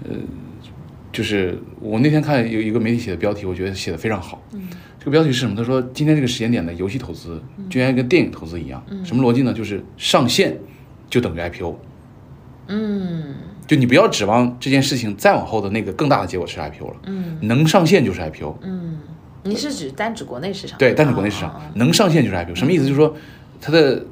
[0.06, 0.16] 呃，
[1.12, 4.42] 就是我那天看有一个媒体写的标题，我觉得写的非常好。
[4.54, 4.62] 嗯
[5.00, 5.56] 这个标题是什么？
[5.56, 8.84] 他说今天这个时间点的游戏投资，就应该跟电影投资一样。
[9.06, 9.54] 什么逻辑呢？
[9.54, 10.58] 就是上线
[11.10, 11.74] 就等于 IPO，
[12.70, 13.36] 嗯
[13.68, 18.58] 就你不要指望这件事情再往后的那个更大的结果是 IPO 了，嗯能上线就是 IPO。
[18.64, 18.98] 嗯，
[19.44, 20.78] 你是指单指国内市场？
[20.80, 22.84] 对，单指国内市哦场能上线就是 IPO，什么意思？
[22.84, 23.16] 就是说
[23.62, 24.04] 它的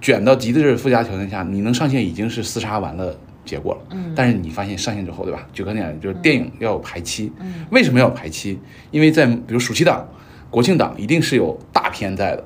[0.00, 3.80] 卷到极致附加条件下，你能上线已经是厮杀完了结果了。
[3.90, 5.46] 嗯但是你发现上线之后，对吧？
[5.52, 7.32] 举个例子，就是电影要有排期。
[7.38, 8.58] 嗯为什么要有排期？
[8.90, 10.04] 因为在比如暑期档、
[10.50, 12.44] 国庆档一定是有大片在的。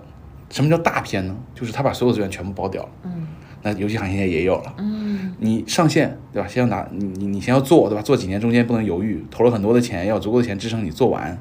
[0.51, 1.37] 什么叫大片呢？
[1.55, 2.89] 就是他把所有资源全部包掉了。
[3.05, 3.27] 嗯
[3.63, 4.75] 那游戏行业现在也有了。
[4.79, 6.47] 嗯你上线对吧？
[6.49, 8.03] 先要拿你你你先要做对吧？
[8.03, 11.39] 做几年中间不能犹豫，投了很多的钱，要有足够的钱支撑你做完，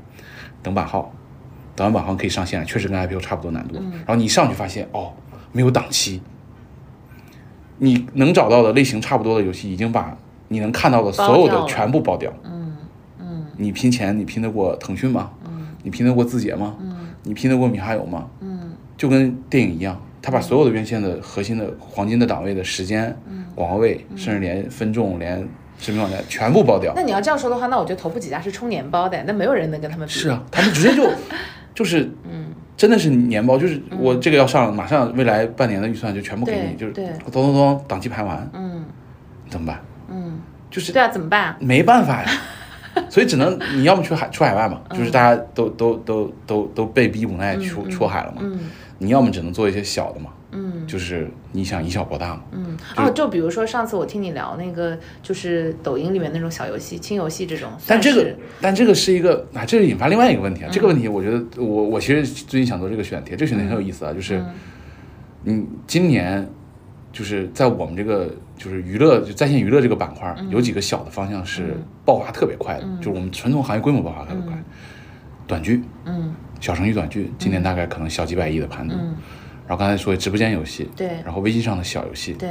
[0.64, 1.14] 等版号，
[1.76, 3.76] 等完版号可以上线了，确实跟 IPO 差不多难度。
[3.76, 5.12] 然后你一上去发现哦，
[5.52, 6.22] 没有档期，
[7.80, 12.32] 你能找到的类型差不多的游戏已经把你能看到的所有的全部包掉。
[12.44, 12.76] 嗯
[13.20, 15.32] 嗯你拼钱，你拼得过腾讯吗？
[15.46, 16.76] 嗯你拼得过字节吗？
[16.80, 18.28] 嗯你拼得过米哈游吗？
[18.40, 23.46] 嗯就跟电影一样，他把所有的院线的核心的黄金的档位的时间、嗯。
[23.56, 25.38] 广告位，甚至连分众、连
[25.78, 26.94] 视频网站全部包掉。
[26.96, 30.14] 那你要这样说的话，那我觉得头部几家是冲年包的，那没有人能跟他们比。
[30.14, 31.12] 是啊，他们直接就
[31.76, 38.86] 就是嗯，真的是年包，就是我这个要上，马上未来半年的预算就全部给你，就是咚咚咚，档期排完，嗯。
[39.50, 39.82] 怎么办？
[40.10, 41.56] 嗯，就是对啊，怎么办？
[41.60, 42.30] 没办法呀，
[43.10, 50.86] 所以只能你要么去海出海外嘛，嗯就是大家都都都都都被逼无奈出出海了嘛，嗯你要么只能做一些小的嘛，嗯。
[50.86, 52.78] 就是你想以小博大嘛，嗯。
[52.96, 60.70] 哦，就比如说上次我听你聊那个，就是抖音里面那种小游戏、轻游戏这种，但这个，但这个是一个啊，这是引发另外一个问题啊。
[60.70, 60.72] 嗯。
[60.72, 64.54] 这个问题，我觉得我我其实最近想做这个选题，这个选题很有意思啊，就是嗯。
[65.42, 66.46] 你今年
[67.14, 74.62] 就是在我们这个就是娱乐就在线娱乐这个板块儿，有几个小的方向是爆发特别快的，就是我们传统行业规模爆发特别快。
[75.50, 78.96] 短剧，嗯小程序短剧，今年大概可能小几百亿的盘子。
[78.98, 79.16] 嗯，
[79.68, 82.50] 然后刚才说直播间游戏，对然后微信上的小游戏，对，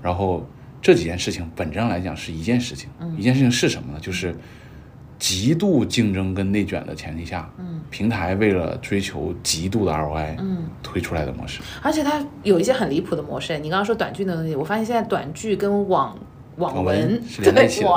[0.00, 0.46] 然后
[0.80, 3.98] 这几件事情本质上来讲是一件事情，嗯一件事情是什么呢？
[4.00, 4.34] 就是
[5.18, 10.64] 极度竞争跟内卷的前提下，嗯平台为了追求极度的 ROI，嗯。
[10.82, 11.60] 推出来的模式。
[11.82, 13.58] 而且它有一些很离谱的模式。
[13.58, 16.16] 你刚刚说短剧的东西，我发现现在短剧跟网
[16.56, 17.90] 网网文文是连在一起的，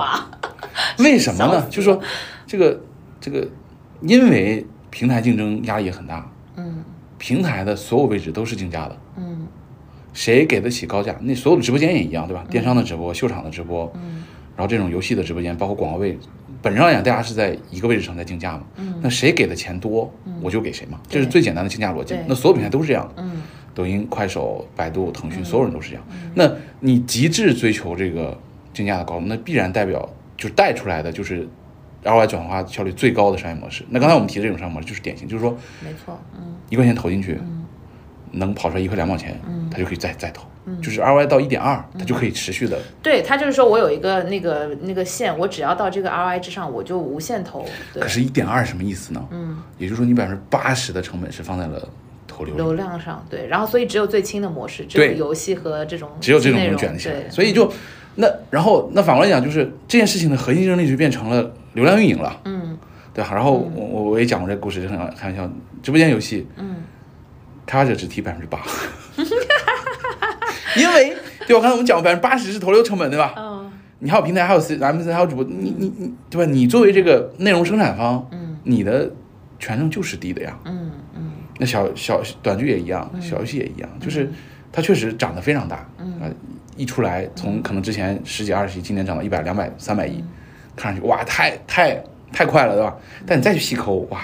[1.03, 1.61] 为什么呢？
[1.69, 2.01] 就是说，
[2.47, 2.79] 这个
[3.21, 3.47] 这个，
[4.01, 6.83] 因为平台竞争压力也很大，嗯。
[7.17, 9.47] 平台的所有位置都是竞价的，嗯。
[10.13, 11.15] 谁给得起高价？
[11.21, 12.45] 那所有的直播间也一样，对吧？
[12.49, 14.23] 电商的直播、秀场的直播，嗯。
[14.55, 16.17] 然后这种游戏的直播间，包括广告位，
[16.61, 18.63] 本质上来讲，大家是在一个位置上在竞价嘛。
[18.77, 18.95] 嗯。
[19.01, 22.15] 那谁给的钱多，我就给谁嘛，这是最简单的竞价逻辑。
[22.27, 23.07] 那所有平台都是这样。
[23.15, 23.41] 的，嗯。
[23.75, 26.03] 抖音、快手、百度、腾讯，所有人都是这样。
[26.33, 28.35] 那你极致追求这个
[28.73, 31.47] 竞价的高，那必然代表就是带出来的就是
[32.07, 33.83] ROI 转化效率最高的商业模式。
[33.89, 37.39] 那刚才我们提的这种商业模式就是典型，就是说没错，嗯一块钱投进去，
[38.31, 40.47] 能跑出来一块两毛钱，嗯它就可以再再投，
[40.81, 42.77] 就是 ROI 到一点二，它就可以持续的。
[43.01, 47.65] 对他就是说我有一个那个那个线，我只要到这个 ROI 之上，我就无限投。
[47.93, 49.25] 对可，是，一点二什么意思呢？
[49.31, 51.87] 嗯，也就是说，你百分之八十的成本是放在了
[52.27, 57.15] 投流，流量上对，然后所以只有最轻的模式，只有对游戏和这种只有这种能卷得起来。
[57.15, 57.71] 对，所以就
[58.15, 62.77] 那然后那反过来讲，就是这件事情的核心竞争力就变成了流量运营了，嗯。
[63.13, 63.31] 对吧？
[63.33, 65.49] 然后我我我也讲过这个故事，就很开玩笑，
[65.81, 66.47] 直播间游戏。
[66.57, 66.75] 嗯。
[67.65, 68.61] 开发者只提百分之八，
[70.77, 71.15] 因为
[71.47, 71.61] 对我？
[71.61, 73.33] 刚才我们讲过百分之八十是投流成本，对吧？
[73.37, 76.51] 嗯你还有平台，还有 C M C，还有主播，你你你对吧？
[76.51, 78.55] 你作为这个内容生产方，嗯。
[78.63, 79.11] 你的
[79.57, 80.55] 权重就是低的呀。
[80.65, 81.31] 嗯嗯。
[81.57, 84.31] 那小小短剧也一样，小游戏也一样，就是
[84.71, 86.21] 它确实涨得非常大，嗯。
[86.21, 86.29] 啊，
[86.75, 90.27] 一出来从可能之前十几二十亿，今年涨到一百、两百、三百亿，嗯
[90.77, 92.95] 看上去哇，太太太快了，对吧？
[93.25, 94.21] 但你再去细抠，哇，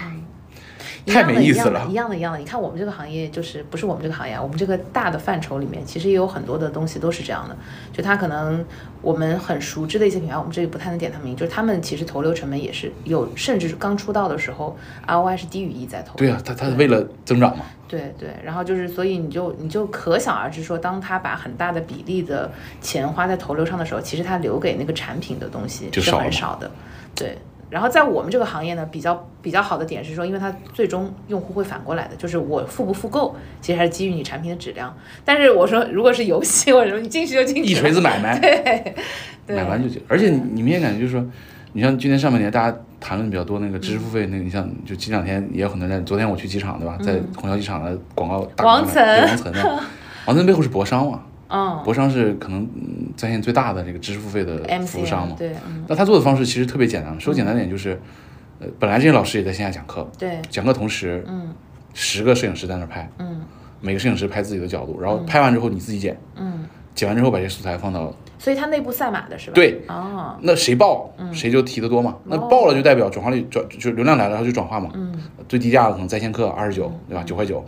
[1.11, 2.19] 太没意思了一样的，一。
[2.21, 2.39] 样的。
[2.39, 7.55] 你看我们这个行业，就是不是我们这个行业啊，我们这个大的范畴里面，其实也有很多的东西都是这样的。
[7.91, 8.63] 就它可能
[9.01, 16.15] 我们很熟知的一些品牌，我们这里不太能点他名，就是他们其实投流成本也是有，甚至刚出道的时候，ROI 是低于一在投。
[16.15, 22.49] 对啊，它它为了增长嘛，对对，然后就是，所以你就你就可想而知说，当他把很大的比例的
[22.81, 26.71] 钱花在投流上的时候，其实他留给那个产品的东西是少了嘛少的。
[27.15, 27.37] 对，
[27.73, 34.95] 然后在我们这个行业呢，比较比较好的点是说，因为它最终用户会反过来的，就是我复不复购，其实还是基于你产品的质量。
[35.25, 38.37] 但是我说，如果是游戏或者什么，你进去就进去，一锤子买卖，
[39.47, 39.99] 对买完就结。
[40.07, 41.25] 而且你你明显感觉就是说，
[41.71, 49.83] 你像今年上半年大家谈论比较多那个知识付费那个，你像就这两天也有很多人在，昨天我去机场对吧，在虹桥机场的广告打嗯王广告对岑王岑的，
[50.27, 51.81] 王岑背后是博商嘛，嗯。
[51.83, 55.35] 博商是可能嗯在线最大的这个知识付费的服务商嘛。
[55.37, 55.83] 对，嗯。
[55.87, 57.99] 那他做的方式其实特别简单，说简单点就是，
[58.59, 61.53] 呃，本来这些老师也在线下讲课，对，讲课同时，嗯。
[61.93, 63.41] 十个摄影师在那拍，嗯。
[63.79, 69.53] 每个摄影师拍自己的角度，然后拍完之后你自己剪，嗯，剪完之后把这些素材放到所以它内部赛马的是吧？
[69.55, 75.17] 对，哦，那谁报谁就提的多嘛，那报了就代表转化率转就流量来了，然后就转化嘛，嗯。
[75.47, 77.23] 最低价的可能在线课二十九，对吧？
[77.23, 77.63] 九块九，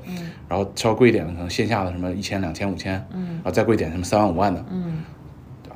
[0.50, 5.02] 然后稍微贵一点的可能线下的什么一千、两千、五千，然后再贵一点什么三万、五万的，嗯。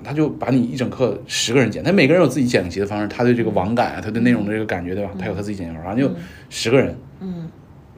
[0.03, 5.11] 他就把你一整课十个人剪，他每个人有自己剪辑的方式，他对这个网感啊，他对内容的这个感觉，对吧？
[5.17, 7.49] 他有他自己剪辑方式，反正就十个人，嗯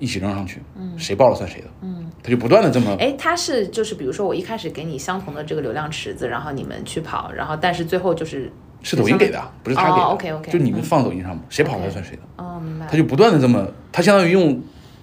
[0.01, 12.87] 一起扔上去，嗯，谁爆了算谁的，嗯，他就不断的这么，哎，他是就是比如说我一开始给你相同的这个流量池子，然后你们去跑，然后但是最后就是是抖音给的啊，不是他给的、哦，OK，OK，就你们放抖音上嘛，谁跑了算谁的，哦，明白。
[12.89, 12.97] 他。
[12.97, 14.59] 就不断的这么，他相当于用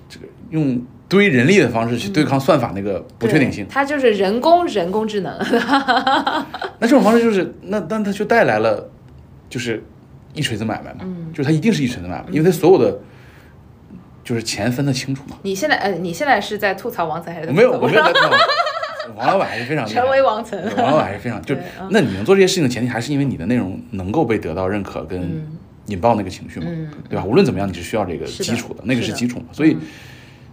[0.09, 3.65] 这个用堆人力的方式去对抗算法那个不确定性。
[3.65, 5.33] 对，它就是人工人工智能，
[6.81, 8.91] 那这种方式就是那那它就带来了
[9.49, 9.83] 就是
[10.35, 11.33] 一锤子买卖嘛，嗯。
[11.33, 12.99] 就是它一定是一锤子买卖，因为它所有的
[14.29, 15.39] 就是钱分得清楚嘛。
[15.43, 18.31] 你现在呃，你现在是在吐槽王层还是我没有，我没有在吐槽，
[19.17, 20.61] 王老板还是非常成为王层？
[20.63, 21.55] 对王老板还是非常，就
[21.91, 25.47] 那你能做这些事情的前提，还是因为你的内容能够被得到认可跟
[25.87, 27.25] 引爆那个情绪嘛，嗯对吧？
[27.25, 29.47] 无论怎么样，你是需要这个基础的，那个是基础嘛。
[29.53, 29.75] 所以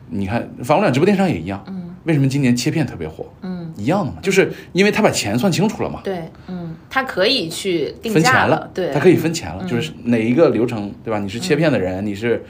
[0.09, 1.61] 你看，反过来直播电商也一样，
[2.05, 3.29] 为什么今年切片特别火？
[3.41, 5.99] 嗯，一样的嘛，就是因为他把钱算清楚了嘛。
[6.01, 11.19] 对，嗯，他可以去定分价钱了，对，他可以分钱了，就是哪一个流程，对吧？
[11.19, 12.45] 你是切片的人，你是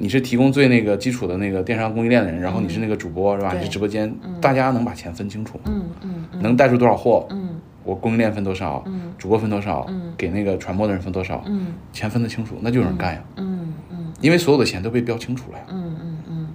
[0.00, 3.50] 你是提供最那个基础的那个电商供应链的人，然后你是那个主播，是吧？
[3.50, 3.58] 对。
[3.58, 5.64] 你是直播间，大家能把钱分清楚，吗？
[5.66, 5.84] 嗯
[6.32, 7.60] 嗯能带出多少货，嗯。
[7.84, 9.12] 我供应链分多少，嗯。
[9.18, 11.74] 主播分多少嗯，给那个传播的人分多少，嗯。
[11.92, 15.64] 钱分得清楚，那就有人干呀，嗯嗯因为所有的钱都被标清楚了呀。
[15.68, 16.48] 嗯嗯嗯。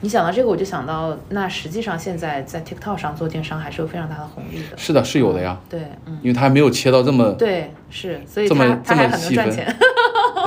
[0.00, 4.76] 你想到这个，我就想到，那实际上现在在 TikTok 上做电商还是有非常大的红利的。
[4.76, 9.76] 是的，是有的呀，对，嗯，因为他还没有切到这么，对，是，所以这么他他还这么细分很能赚钱。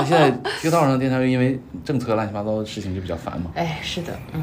[0.02, 4.42] 那现在 TikTok 上的电商因为政策乱七八糟的事情就比较烦嘛，哎，是的，嗯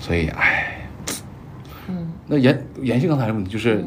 [0.00, 0.76] 所以哎。
[1.88, 3.84] 嗯那延延续刚才的问题，就是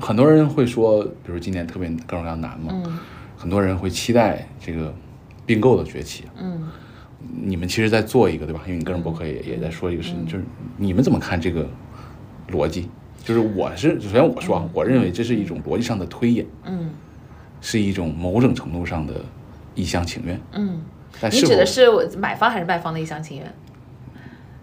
[0.00, 2.98] 很多人会说，比如今年特别各种各样难嘛，嗯
[3.36, 4.92] 很多人会期待这个
[5.46, 6.24] 并购的崛起。
[6.36, 6.68] 嗯
[7.40, 8.60] 你们其实在做一个对吧？
[8.66, 10.44] 因为你个人博客也也在说一个事情，就是
[10.76, 11.68] 你们怎么看这个
[12.50, 12.88] 逻辑？
[13.24, 16.90] 就是我是首先我说啊，我认为这是一种逻辑上的推演，嗯
[17.60, 19.14] 是一种某种程度上的
[19.80, 20.40] 一厢情愿。
[20.52, 20.82] 嗯，
[21.20, 23.54] 但是你指的是我买方还是卖方的一厢情愿？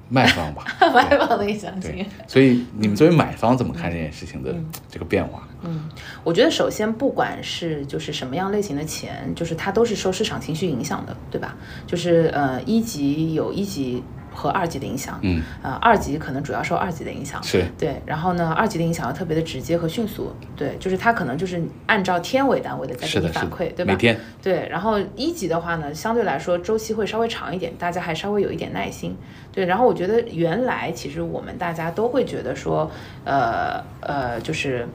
[0.10, 0.64] 卖方吧？
[0.94, 4.54] 卖方的一厢情愿。，所以你们作为买方怎么看这件事情的
[4.90, 5.48] 这个变化？
[5.64, 5.90] 嗯，
[6.24, 11.56] 我觉得首先不管是就是什么样类型的钱，就是它都是受市场情绪影响的，对吧？
[11.88, 14.04] 就是呃一级有一级
[14.36, 23.94] 和二级的影响，嗯，呃二级可能主要受二级的影响，是对，然后呢二级的影响要特别的直接和迅速，对，就是它可能就是按照天为单位的在给你反馈，对吧？
[23.94, 29.16] 每天对，然后一级的话呢，相对来说周期会稍微长一点，大家还稍微有一点耐心。
[29.52, 32.92] 对，然后我觉得原来其实我们大家都会觉得说，
[33.24, 34.86] 呃呃，就是。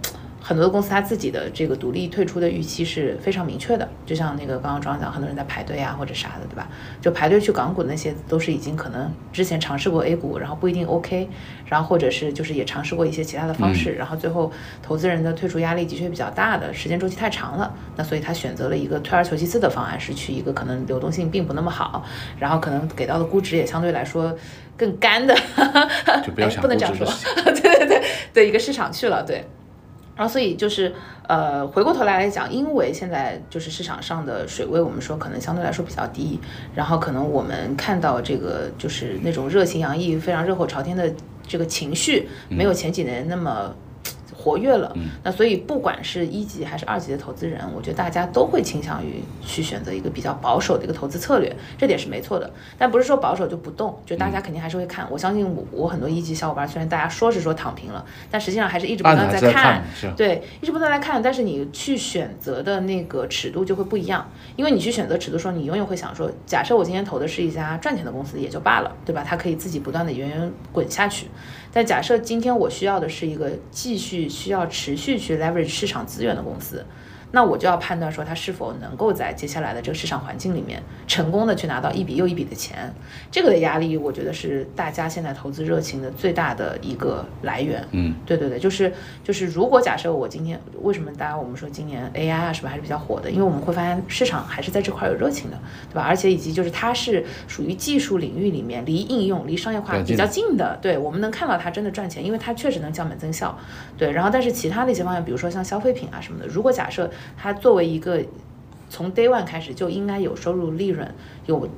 [0.50, 6.66] 很多的公司它自己的这个独立退出的预期是非常明确的，就像那个刚刚庄讲，很多人在排队啊或者啥的，对吧？
[7.00, 11.28] 就排队去港股的那些都是已经可能之前尝试过 A 股，然后不一定 OK，
[11.66, 14.50] 然后或者是就是也尝试过一些其他的方式，然后最后
[14.82, 22.04] 投资人的退出压力的确比较大的，时间周期太长了，那所以他选择了一个退而求其次的方案，是去一个可能流动性并不那么好，
[22.40, 24.36] 然后可能给到的估值也相对来说
[24.76, 25.32] 更干的，
[26.26, 27.06] 就不要哎想不能这样说
[27.44, 28.02] 对对 对，
[28.34, 29.44] 的一个市场去了，对。
[30.20, 30.92] 然后，所以就是，
[31.26, 36.38] 呃，回过头来来讲，因为现在就是市场上的水位，我们说可能相对来说比较低，
[36.74, 41.10] 然后可能我们看到这个就是那种热情洋溢、非常热火朝天的
[41.48, 43.74] 这个情绪，没有前几年那么。
[44.40, 44.90] 活跃了，
[45.22, 52.50] 那所以不管是一级还是二级的投资人，我觉得大家都会倾向于去选择一个比较保守的一个投资策略，这点是没错的。
[52.78, 55.06] 但不是说保守就不动，就大家肯定还是会看。
[55.10, 64.26] 我相信我我很多一级小伙伴，虽然大家说是说躺平了，但实际上还是一直不断看在看，是对，一直不断在看，但是你去选择的那个尺度就会不一样，
[64.56, 69.22] 因为你去选择尺度的时候，你永远会想说，假设我今天投的是一家赚钱的公司也就罢了，对吧？
[69.26, 71.26] 它可以自己不断的源源滚下去。
[71.72, 76.84] 但假设今天我需要的是一个继续需要持续去 leverage 市场资源的公司，
[77.32, 82.92] 那我就要判断说它是否能够在接下来的这个市场环境里面成功的去拿到一笔又一笔的钱。
[83.30, 87.86] 这个的压力，我觉得是大家现在投资热情的最大的一个来源。
[87.92, 93.30] 嗯，对对对，就是就是，如果假设我今天为什么大家我们说今年 AI 啊什么还是比较火的？
[93.30, 95.56] 因为我们会发现市场还是在这块有热情的，
[95.88, 96.02] 对吧？
[96.02, 103.58] 而且以及就是它是属于技术领域里面离应用、离商业化比较近近的，对我们能看到它真的赚钱，因为它确实能降本增效。
[103.98, 108.22] 对，然后但是其他的一些方面，比如说像消费品啊什么的，如果假设它作为一个
[108.88, 111.12] 从 day one 开始就应该有收入、利润、
[111.46, 111.68] 有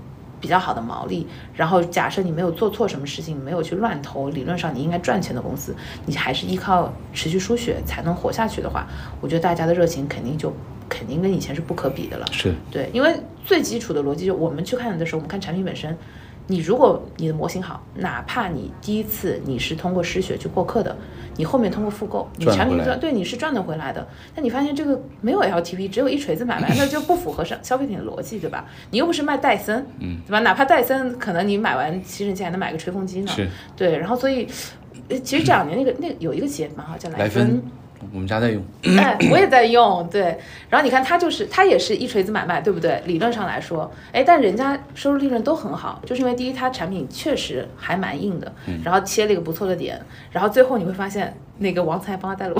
[0.41, 5.73] 比较好的毛利，然后假设你没有做错什么事情，没有去乱投，理论上你应该赚钱的公司，
[6.05, 8.89] 你还是依靠持续输血才能活下去的话，
[9.21, 10.53] 我觉得大家的热情肯定就
[10.89, 12.27] 肯定跟以前是不可比的了。
[12.33, 13.15] 是对，因为
[13.45, 15.97] 最基础的逻辑就我们去看的时候，我们看产品本身，
[16.49, 20.95] 你如果你的模型好，哪怕你第一次你是通过失血去获客的，
[21.37, 24.07] 你后面通过复购，你产品赚对你是赚得回来的。
[24.35, 28.67] 但你发现这个没有 LTV，只有一锤子买卖，那就不符合商消费品的逻辑，对吧？
[28.91, 30.41] 你又不是卖戴森，嗯，对吧？
[30.41, 33.29] 哪怕戴森，可能你买完吸尘器还能买个吹风机呢。
[33.29, 34.47] 是对，然后所以，
[35.09, 37.63] 呃其实这两年那个那个有一个企业蛮好，叫莱芬芬，
[38.13, 38.63] 我们家在用，
[38.99, 40.39] 哎，我也在用，对。
[40.69, 43.03] 然后你看，它就是它也是一锤子买卖，对不对？
[43.07, 48.53] 理论上来说，哎，但人家收入利润都很好，就是因为第一，它产品确实还蛮硬的，
[48.85, 50.01] 然后切了一个不错的点，
[50.31, 52.57] 然后最后你会发现，那个王才帮他带路，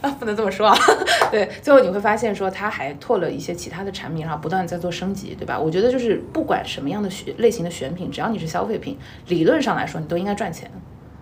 [0.00, 0.76] 啊， 不能这么说啊，
[1.30, 5.58] 对，最后你会发现说他还拓了一些其他的产品，然后不断在做升级，对吧？
[5.58, 8.98] 我觉得就是不管什么样的选类型的选品，只要你是消费品，
[9.28, 10.70] 理论上来说你都应该赚钱。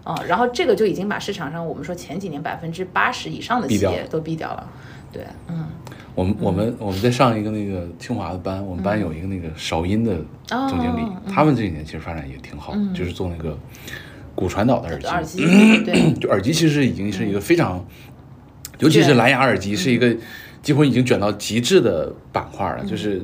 [0.09, 4.67] 啊、然后这个就已经把市场上我们说前几年百分之八十以上的企业都毙掉了，
[5.13, 5.67] 对，嗯，
[6.15, 13.55] 我们我们我们在上一个那个清华的班，我们班有一个那个韶音的总经理，哦他们这几年其实发展也挺好，就是做那个
[14.35, 17.85] 骨传导的耳机，耳机，对，就耳机其实已经是一个非常，
[18.79, 20.17] 尤其是蓝牙耳机是一个
[20.63, 23.21] 几乎已经卷到极致的板块了，就是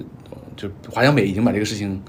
[0.55, 2.03] 就华强北已经把这个事情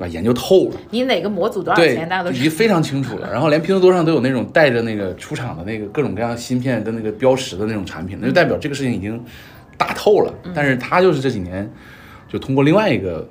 [0.00, 0.80] 把研究透了。
[0.90, 3.30] 你哪个模组多少对钱，大家都，已经非常清楚了。
[3.30, 9.22] 然后连拼多多上都有那种带着那个出厂的那个各种各样芯片跟那个标识的那种产品，那就代表这个事情已经
[9.76, 10.34] 打透了。
[10.54, 11.70] 但是他就是这几年
[12.26, 13.28] 就通过另外一个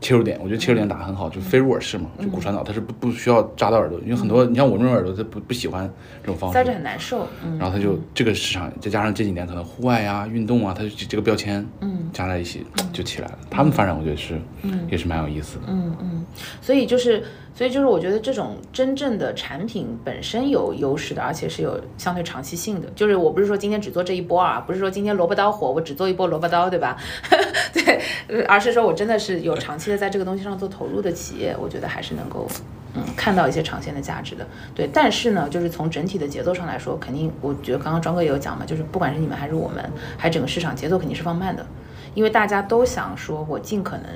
[0.00, 5.90] 切入点，我觉得切入点打得很好，就非入耳式嘛，就骨传导，它是不不需要扎到耳朵，因为很多你像我这种耳朵，它不不喜欢
[6.22, 6.54] 这种方式。
[6.54, 6.64] 塞。
[6.64, 13.38] 着很难受，嗯，然后它就这个市场，再加上这几年可能户外啊、运动啊，它就这个标签，嗯，加在一起就起来了。
[13.50, 15.64] 他们发展我觉得是，嗯，也是蛮有意思的。
[15.68, 16.24] 嗯嗯，
[16.60, 17.24] 所以就是，
[17.58, 22.88] 所以就是，我觉得这种真正的产品本身有优势的，而且是有相对长期性的。
[22.94, 26.96] 就是我不是说今天只做这一波啊，不是说今天萝卜刀火，我只做一波萝卜刀，对吧？
[27.74, 32.46] 对，而是说我真的是有长期的在这个东西上做投入的企业，我觉得还是能够。
[32.94, 39.84] 嗯，看到一些长线的价值的，对，但是呢，就是从整体的节奏上来说，肯定，我觉得刚刚庄哥也有讲嘛，就是不管是你们还是我们，
[40.16, 41.66] 还整个市场节奏肯定是放慢的，
[42.14, 44.06] 因为大家都想说，我尽可能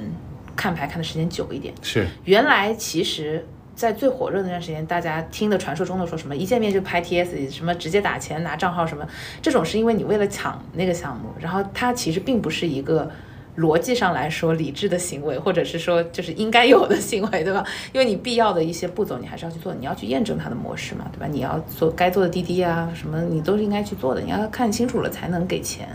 [0.56, 9.06] 看牌看的时间久一点，是，原来其实，在最火热的那段时间，大家听的传说中的说什么一见面就拍 TS，什么直接打钱拿账号什么，
[9.40, 13.10] 这种是因为你为了抢那个项目，然后它其实并不是一个。
[13.58, 17.62] 逻辑上来说，理智的行为，或者是说就是应该有的行为， 对吧？
[17.92, 21.26] 因为你必要的一些步骤，你还是要去做，你要去验证它的模式嘛，对吧？
[21.30, 25.86] 你要做该做的滴滴啊，什么你都是应该去做的，你要看清楚了才能给钱，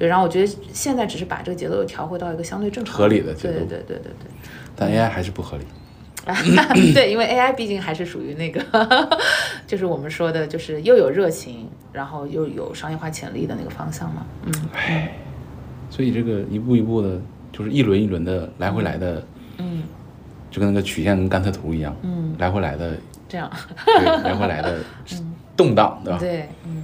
[0.00, 0.08] 对。
[0.08, 4.30] 然后我觉得现在只是把这个节奏又调回到一个相对正常合理的节奏对对对对对对。
[4.74, 5.64] 但 AI 还是不合理。
[6.92, 8.62] 对，因为 AI 毕竟还是属于那个，
[9.66, 14.26] 就是我们说的，就是又有热情，然后又有商业化潜力的那个方向嘛。
[14.44, 14.52] 嗯，
[15.88, 17.18] 所以这个一步一步的，
[17.50, 19.26] 就是一轮一轮的来回来的，
[19.56, 19.82] 嗯，
[20.50, 22.94] 就跟那个曲线跟甘特图一样，嗯，来回来的，
[23.26, 23.50] 这样，
[23.86, 24.78] 对，来回来的
[25.56, 26.18] 动荡，对吧？
[26.20, 26.79] 对，嗯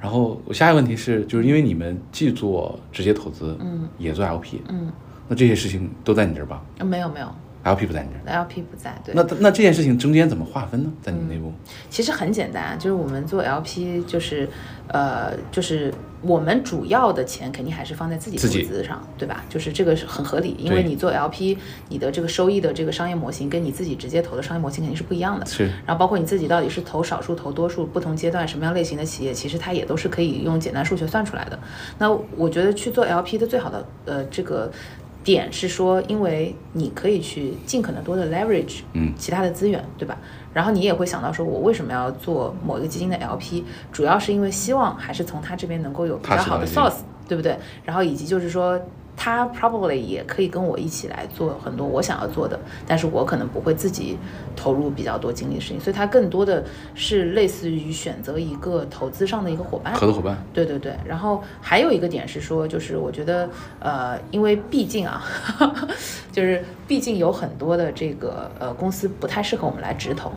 [0.00, 4.90] 然后我下一个问题是，就是因为你们既做直接投资，嗯，也做 LP，嗯，
[5.26, 6.62] 那这些事情都在你这儿吧？
[6.78, 7.26] 啊没有没有
[7.74, 9.14] ？LP 不在你这儿，，LP 不在，对。
[9.14, 10.92] 那那这件事情中间怎么划分呢？
[11.02, 11.52] 在你们内部？
[11.90, 14.48] 其实很简单，就是我们做 LP，就是
[14.88, 15.92] 呃，就是
[16.22, 19.44] 我们主要的钱肯定还是放在自己投资上，对吧？
[19.48, 21.56] 就是这个是很合理，因为你做 LP，
[21.88, 25.46] 你的这个收益的这个商业模型跟你自己直接投的商业模型肯定是不一样的。
[25.46, 31.58] 是然后包括你自己到底是投少数、投多数，不同阶段什么样类型的企业，其实它也都是可以用简单数学算出来的。
[31.98, 34.70] 那我觉得去做 LP 的最好的呃这个
[35.36, 40.16] 点是说，因为你可以去尽可能多的 leverage 嗯其他的资源，对吧？
[40.54, 43.62] 然后你也会想到说，我为什么要做某一个基金的 LP？
[43.92, 47.58] 主要是因为希望还是从他这边能够有比较好的 source，对不对？
[47.84, 48.80] 然后以及就是说。
[49.20, 54.16] 他 probably 也可以跟我一起来做很多我想要做的，但是我可能不会自己
[54.54, 56.64] 投入比较多精力的事情，所以他更多的
[56.94, 59.92] 是类似于选择一个投资上的一个伙伴。
[59.94, 63.50] 合作伙伴，对对对，然后还有一个点是说，就是我觉得，
[63.80, 65.24] 呃，因为毕竟啊，
[66.30, 70.30] 就是毕竟有很多的这个呃公司不太适合我们来直投，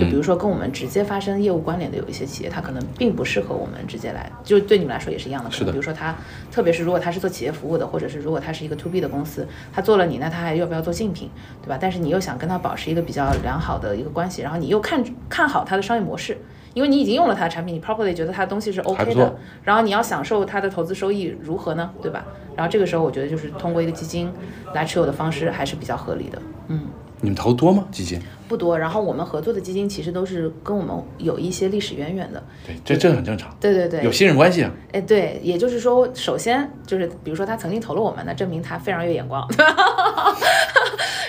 [0.00, 5.50] 就比如说跟我们直接发生业务关联的有一些企业，它可能并不适合我们直接来，就对你们来说也是一样的。
[5.50, 6.14] 可是的能比如说它，
[6.50, 11.30] 特别是如果它是做企业服务的，或者是如果它是一个 to B 的公司，它做了你，那它还要不要做竞品，
[11.62, 11.78] 对吧？
[11.80, 16.38] 但是你又想跟它保持一个比较良好的一个关系，然后你又看看好它的商业模式。
[16.72, 21.90] 因为你已经用了它的产品，你 probably 觉得它的东西是 OK 的，然后你要享受它的投资收益如何呢？
[22.00, 22.24] 对吧？
[22.54, 24.32] 然后这个时候我觉得就是通过一个基金
[24.72, 26.40] 来持有的方式还是比较合理的。
[26.68, 26.82] 嗯，
[27.20, 27.86] 你们投多吗？
[27.92, 28.20] 基金？
[28.48, 28.78] 不多。
[28.78, 32.42] 然后我们合作的基金其实都是跟我们有一些历史渊源的。
[32.66, 34.70] 对，这这很正常，对对对，有信任关系啊。
[34.92, 39.46] 哎，对，也就是说，首先就是比如说他曾经投了我们，那证明他非常有眼光。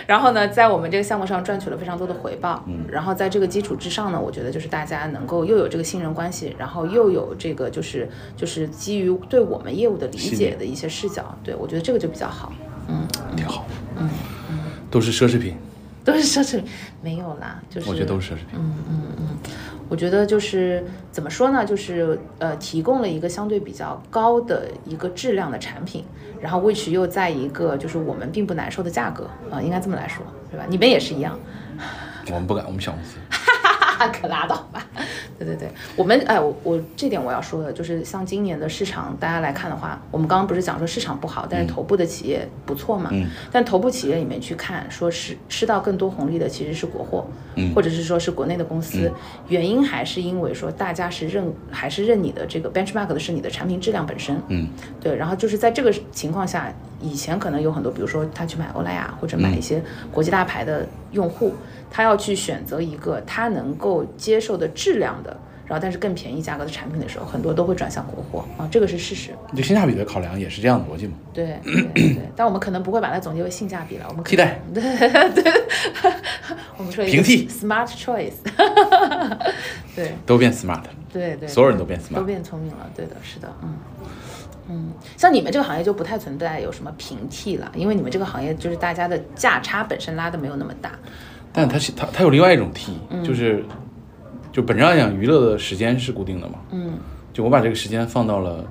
[0.08, 2.64] 然后呢，在我们这个项目上赚取了非常多的回报。
[2.68, 12.52] 嗯，然后在这个基础之上呢，我觉得就是大家能够又有这个信任关系，然后又有这个就是就是基于对我们业务的理解的一些视角，对我觉得这个就比较好。
[12.88, 13.66] 嗯，挺好。
[13.98, 14.10] 嗯
[14.50, 15.56] 嗯，都是奢侈品。
[16.06, 16.66] 都是奢侈品，
[17.02, 18.48] 没有啦，就是我觉得都是奢侈品。
[18.56, 19.28] 嗯嗯嗯，
[19.88, 26.04] 我觉得就是怎么说呢，就是呃，提供了一个相对比较高的一个质量的产品，
[26.42, 30.66] 然后 which 又在一个就是我们并不难受的价格啊，应该这么来说，对吧？
[30.70, 31.38] 你们也是一样。
[32.28, 33.18] 我们不敢，我们小公司。
[34.08, 34.86] 可拉倒吧，
[35.38, 47.26] 对对对，我们哎，我我这点我要说的就是，像今年的市场，大家来看的话，我们刚刚不是讲说市场不好，但是头部的企业不错嘛，嗯，但头部企业里面去看，说是吃到更多红利的其实是国货，
[47.56, 49.12] 嗯，或者是说是国内的公司，
[49.48, 54.68] 原因还是因为说大家是认还是认你的这个 benchmark 的是你的产品质量本身，嗯，
[55.00, 59.82] 对，然后就是在这个情况下，以前可能有很多，比如说他去买欧莱雅或者买一些
[60.12, 61.54] 国际大牌的用户。
[61.92, 65.38] 他要去选择一个他能够接受的质量的，
[65.68, 69.32] 然后但是更便宜价格的产品的时候，很多都会转向国货啊，这个是事实。
[69.56, 71.14] 就性价比的考量也是这样的逻辑嘛？
[71.34, 74.60] 对对对，但我们可能不会把它总结为性价比了，我们替代。
[74.74, 74.82] 对
[75.32, 75.54] 对，
[76.78, 78.32] 我们说平替，smart choice。
[79.94, 80.84] 对，都变 smart。
[81.12, 82.90] 对对，所有人都变 smart，都变聪明了。
[82.96, 83.78] 对的，是的，嗯
[84.70, 90.92] 嗯，像你们这个行业就不太存在有什么平替了，因为你们这个行业就是大家的价差本身拉的没有那么大。
[91.54, 93.64] 但它它它有另外一种替，就是，
[94.52, 96.56] 就本质上讲，娱乐的时间是固定的嘛。
[96.72, 96.94] 嗯。
[97.34, 98.66] 就我把这个时间放到了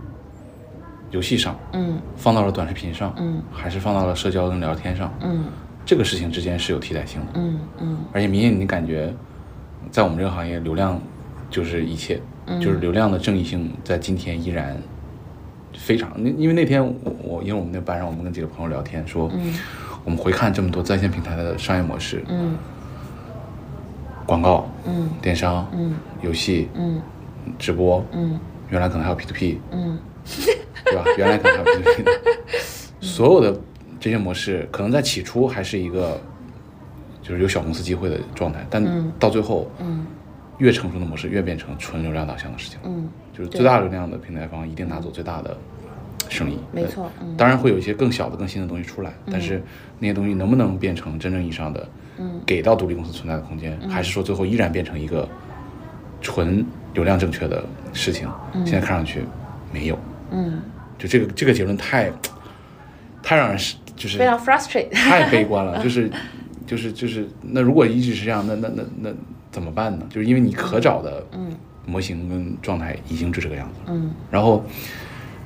[1.10, 5.44] 游戏上，嗯，放到了短视频上，嗯，还是放到了社交跟聊天上，嗯，
[5.86, 7.98] 这个事情之间是有替代性的，嗯嗯。
[8.12, 9.14] 而且明显你感觉，
[9.90, 11.00] 在我们这个行业，流量
[11.48, 12.20] 就是一切，
[12.60, 14.76] 就是流量的正义性在今天依然
[15.74, 16.12] 非常。
[16.16, 19.30] 那因为那天我我因为我们那班上，我们跟几个朋友聊天说。
[20.10, 22.58] 我们回看这么多在线平台的商业模式，嗯，
[24.26, 27.00] 广告，嗯，电商，嗯，游戏，嗯，
[27.56, 28.36] 直播，嗯，
[28.70, 29.96] 原来可能还有 P to P，嗯，
[30.84, 31.04] 对吧？
[31.16, 32.04] 原来可能还有 P to P，
[33.00, 33.56] 所有的
[34.00, 36.20] 这些模式可能在起初还是一个
[37.22, 38.84] 就是有小公司机会的状态，但
[39.16, 40.04] 到最后，嗯，
[40.58, 45.56] 越成熟的模式越变成纯流量导向的事情，嗯，就是最大流量的平台方一定拿走最大的。
[46.30, 49.60] 生意没错，当然会有一些更小的、更新的东西出来，但是
[49.98, 55.28] 那些东西能不能变成真正意义上的，嗯，给到独立公司存在的空间，还是说最后依然变成一个
[56.22, 56.64] 纯
[56.94, 58.28] 流量正确的事情？
[58.64, 59.24] 现在看上去
[59.72, 59.98] 没有，
[60.30, 60.62] 嗯，
[60.96, 62.10] 就这个这个结论太
[63.22, 66.10] 太让人是就是非常 frustrated， 太悲观了，就是
[66.66, 69.10] 就是就是那如果一直是这样，那那那那
[69.50, 70.06] 怎么办呢？
[70.08, 71.26] 就是因为你可找的
[71.86, 74.64] 模型跟状态已经是这个样子，嗯，然后。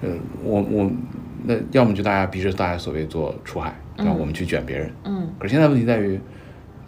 [0.03, 0.11] 呃，
[0.43, 0.91] 我我
[1.45, 4.91] 那要么就大家逼着大家所谓做出海，让我们去卷别人。
[5.05, 5.29] 嗯。
[5.39, 6.19] 可是现在问题在于，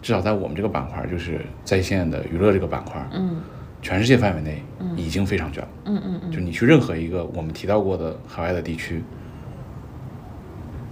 [0.01, 3.41] 至少在我们这个板块，就是在线的娱乐这个板块，嗯，
[3.81, 4.63] 全世界范围内
[4.95, 5.69] 已经非常卷了。
[5.85, 6.31] 嗯嗯嗯。
[6.31, 9.03] 就你去任何一个我们提到过的海外的地区，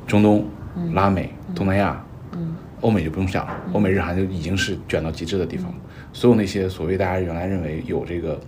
[0.08, 0.46] 中东、
[0.94, 2.04] 拉美、东南亚，
[2.34, 5.74] 嗯，欧美就不用想了，欧美日韩就已经是卷到极致的地方。
[6.14, 8.40] 所有那些所谓大家原来认为有这个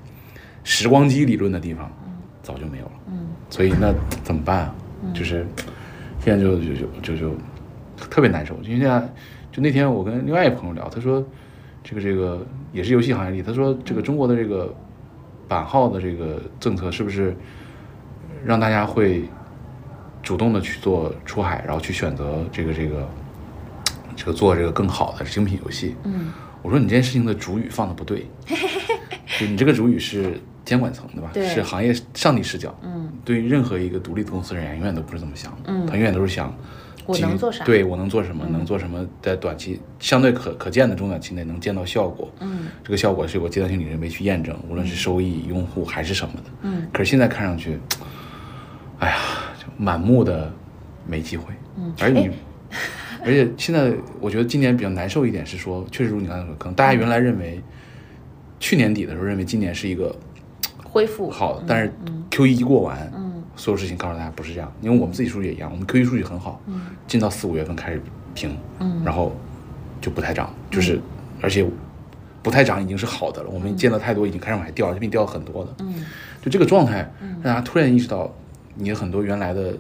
[0.64, 1.92] 时光机理论的地方，
[2.42, 2.92] 早就没有了。
[3.08, 3.27] 嗯。
[3.50, 3.94] 所以那
[4.24, 4.76] 怎么办啊？
[5.14, 5.46] 就是
[6.20, 7.36] 现在就就就就就
[8.10, 8.54] 特别难受。
[8.64, 9.00] 因为现在
[9.52, 11.26] 就那天我跟另外一个朋友聊，他说
[11.84, 14.74] 这个这个也是游戏行业里，他说这个中国的这个
[15.48, 17.36] 版号的这个政策是不是
[18.46, 19.24] 让大家会
[20.22, 23.08] 主动的去做出海，然后去选择这个这个
[24.16, 25.96] 这个做这个更好的精品游戏？
[26.04, 28.30] 嗯，我说你这件事情的主语放的不对，
[29.40, 30.38] 就你这个主语是。
[30.68, 31.32] 监管层对吧？
[31.54, 32.78] 是行业上帝视角。
[32.84, 35.60] 嗯，对于任何一个独立的公司而言，永远都不是这么想的。
[35.68, 36.54] 嗯，他永远都是想，
[37.06, 37.64] 我能做啥？
[37.64, 38.46] 对我能做什么？
[38.52, 39.08] 能做什么？
[39.22, 42.30] 在短期相对可可见的中短期内能见到效果。
[42.42, 46.44] 嗯，这个效果是有阶段性理论没去验证，无论是收益、用户还是什么的。
[46.64, 47.80] 嗯，可是现在看上去，
[49.00, 49.16] 哎呀，
[49.58, 50.52] 就满目的
[51.08, 51.46] 没机会。
[51.78, 52.30] 嗯，而你，
[53.24, 57.62] 而且现在我觉得今年比较难受一点是说，确实如你刚才说，可能大家原来认为，
[58.60, 60.14] 去年底的时候认为今年是一个。
[60.90, 61.30] 恢复。
[61.30, 61.94] 好，但是
[62.32, 68.02] Q 一一过完，嗯，所有事情告诉大家不是这样，因为我们自己数据也一样，我们 Q 一数据很好，嗯，进到四五月份开始
[68.34, 69.36] 平，嗯，然后
[70.02, 71.00] 就不太涨，就是
[71.42, 71.66] 而且
[72.42, 76.06] 不太涨已经是好的了，我们见到太多已经开始往下掉，这边掉很多的，嗯，
[76.42, 78.34] 就这个状态，让大家突然意识到，
[78.76, 79.74] 你的很多原来的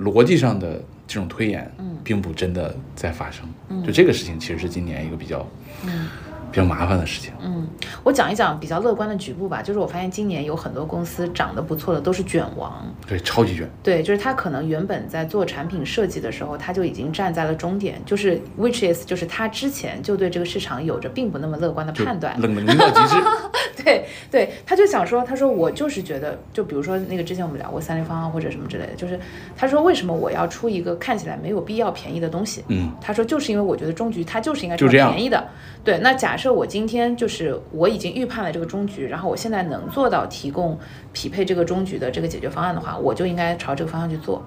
[0.00, 5.46] 逻辑上的这种推演，嗯，并不真的在发生，嗯，就这个事情其实是今年一个比较，
[5.84, 6.08] 嗯。
[6.50, 7.32] 比较麻烦的事情。
[7.40, 7.66] 嗯，
[8.02, 13.68] 我讲一讲比较乐观的局部吧，就是我发现今年有很多公司涨得不错的都是卷王，对，超级卷。
[13.82, 23.16] 对，就是他可能原本在做产品设计的时候，他就已经站在了终点，就是 which is 就是他之前就对这个市场有着并不那么乐观的判断，冷冷到极致。
[23.84, 29.20] 对对，他就想说，他说我就是觉得，就比如说那个之前我们聊过三立方案或者什么之类的，就是
[29.56, 32.64] 他说为什么我要出一个看起来没有必要便宜的东西？
[32.68, 35.46] 嗯，他说就是因为我觉得终局它就是应该就这样便宜的。
[35.84, 40.78] 对，那假假设我今天就是我已经预判了这个终局，然后我现在能做到提供
[41.14, 44.44] 匹配这个终局的这个解决方案的话，我就应该朝这个方向去做。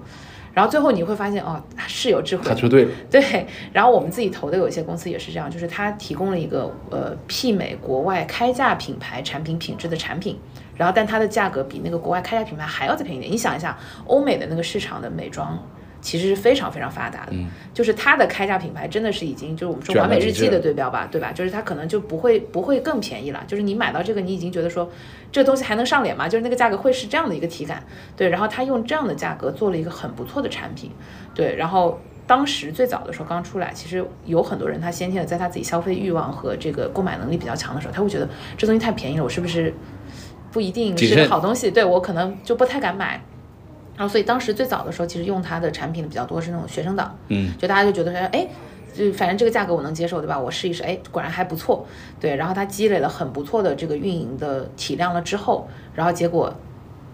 [0.54, 10.38] 然后最后你会发现，哦，是有智慧，他说对，对，然后我们自己投的有一些公司也是这样，就是它提供了一个呃媲美国外开价品牌产品品质的产品，
[10.76, 13.32] 然后但它的价格比那个国外开价品牌还要再便宜点。
[13.32, 13.76] 你想一下，
[14.06, 15.58] 欧美的那个市场的美妆
[16.00, 21.32] 其实是非常非常发达的，嗯就是它的开价品牌真的是已经就是我们说完美日记的对标吧，对吧？
[21.32, 24.90] 就是它可能就不会不会更便宜了，就是你买到这个你已经觉得说
[25.30, 26.28] 这个东西还能上脸吗？
[26.28, 27.82] 就是那个价格会是这样的一个体感，
[28.16, 30.90] 对，然后他用这样的价格做了一个很不错的产品，
[31.34, 39.72] 对，然后当时最早的时候刚出来，其实有很多人他先天的在他自己消费欲望和这个购买能力比较强的时候，他会觉得这东西太便宜了，我是不是
[40.50, 41.70] 不一定是个好东西？
[41.70, 43.22] 对我可能就不太敢买。
[44.00, 48.48] 然后，所以当时最早的时候，其实用它的产品的比较多是那种学生党，嗯，就大家就觉得说，哎，
[48.94, 50.40] 就反正这个价格我能接受，对吧？
[50.40, 51.86] 我试一试，哎，果然还不错，
[52.18, 52.34] 对。
[52.34, 56.50] 然后它积累了很不错的这个运营的体量了之后，然后结果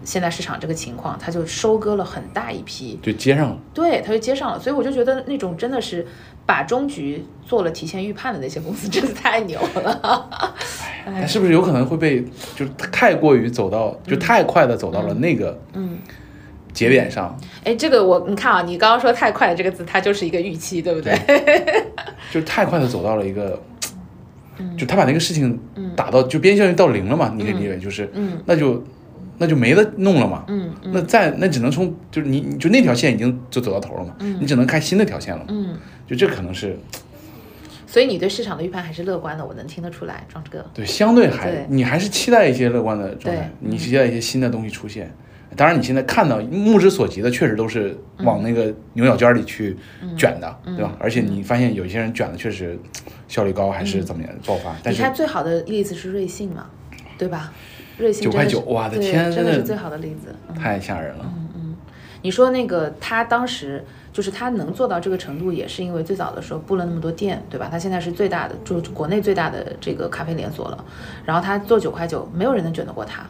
[0.05, 3.57] 现在市场这个情况，它就收割了很大一批，就接上了。
[3.73, 4.57] 对，它就接上了。
[4.57, 6.07] 所以我就觉得那种真的是
[6.45, 10.55] 把终局做了提前预判的那些公司，真的太牛了。
[11.05, 12.23] 但是不是有可能会被
[12.55, 15.97] 就是太过于走到，就太快的走到了那个嗯，
[16.77, 21.17] 节点上，哎，这个我你看啊，你刚刚说太快的这个字，它就是一个预期，对不对？
[22.31, 23.59] 就太快的走到了一个，
[24.77, 25.59] 就他把那个事情
[25.95, 28.39] 打到就边效应到零了嘛，你可以理解就是，嗯。
[28.45, 28.83] 那就
[29.39, 30.45] 那就没得弄了嘛。
[30.49, 35.45] 嗯那再那只能从就是你你就那条线已经就走到头了嘛，你只能开新的条线了嘛。
[35.49, 35.75] 嗯，
[36.05, 36.77] 就这可能是
[37.87, 40.63] 所以你对市场的预判还是乐观的，我能听得出来，庄志哥。
[40.75, 41.65] 对相对还对。
[41.69, 45.11] 你还是期待一些乐观的状态，你期待一些新的东西出现。
[45.55, 49.75] 当然，你现在看到目之所及的，确实都是往那个牛角尖里去
[50.17, 50.95] 卷的，对吧？
[50.99, 52.77] 而且你发现有一些人卷的确实
[53.27, 54.75] 效率高，还是怎么样爆发。
[54.83, 56.67] 但是你看最好的例子是瑞幸嘛，
[57.17, 57.51] 对吧？
[57.97, 60.35] 瑞幸九块真的是9哇的天真的是最好的例子。
[60.49, 61.25] 嗯太吓人了。
[61.25, 61.75] 嗯嗯
[62.21, 67.67] 你说那个他当时就是他能做到这个程度，也是因为最早的时候布了那么多店，对吧？
[67.71, 70.85] 他现在是最大的，就国内最大的这个咖啡连锁了。
[71.25, 73.25] 然后他做九块九，没有人能卷得过他，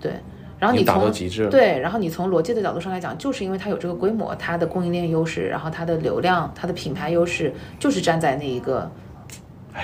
[0.00, 0.12] 对。
[0.58, 8.90] 然后你从极致对，然后你从逻辑的角度上来讲，就是因为它有这个规模，它的供应链优势，然后它的流量、它的品牌优势，就是站在那一个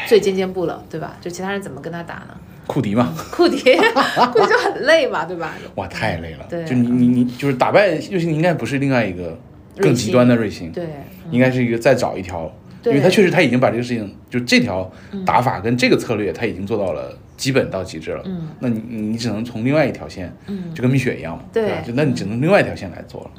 [0.06, 1.16] 最尖尖部了，对吧？
[1.20, 2.34] 就其他人怎么跟他打呢？
[2.66, 3.58] 库迪嘛，库迪，
[4.32, 5.54] 库迪就很累嘛，对吧？
[5.74, 6.46] 哇，太累了。
[6.48, 9.36] 对就你你你就是打败瑞幸，应该不是另外一个
[9.76, 10.86] 更极端的瑞幸，对，
[11.32, 12.48] 应该是一个再找一条，
[12.84, 14.88] 因为他确实他已经把这个事情，就这条
[15.26, 18.22] 打法跟这个策略，他已经做到了基本到极致了。
[18.26, 21.82] 嗯，那你你只能从另外一条线，嗯就跟蜜雪一样嘛，对吧？
[21.86, 23.30] 就那你只能另外一条线来做了。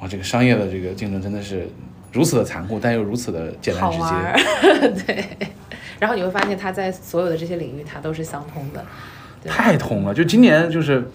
[0.00, 1.68] 哇，这个商业的这个竞争真的是
[2.12, 5.24] 如此的残酷，但又如此的简单直接，， 对。
[6.00, 8.84] 然后你会发现，它在所有的这些领域，它都是相通的。
[9.44, 10.14] 太通了。
[10.14, 11.06] 就今年就是。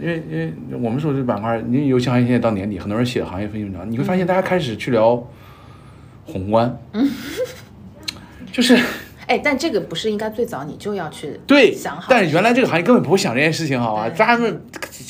[0.00, 5.20] 因为因为我们说这板块，因为游戏行业现在到年底，很多人写行业分析文章，你会发现大家开始去聊
[6.24, 6.78] 宏观，
[8.52, 8.78] 就是
[9.28, 14.08] 哎，但这个不是应该最早你就要去对想好？，但是原来这个行业根本不会想这件事情，好吧？
[14.10, 14.60] 咱们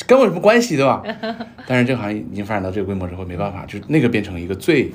[0.06, 1.02] 跟我有什么关系，对吧？
[1.66, 4.92] 但是这个行业已经发展到这个规模之后，没办法，就那个变成一个最、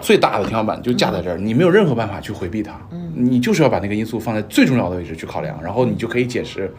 [0.00, 2.80] 最大的天花板，就架在这儿，你没有任何办法去回避它。
[3.16, 6.72] 你就是要把那个因素放在最重要的位置去考量，然后你就可以解释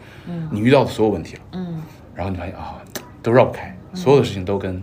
[0.50, 1.42] 你遇到的所有问题了。
[1.52, 1.82] 嗯，
[2.14, 2.76] 然后你发现啊，
[3.22, 4.82] 都绕不开，所有的事情都跟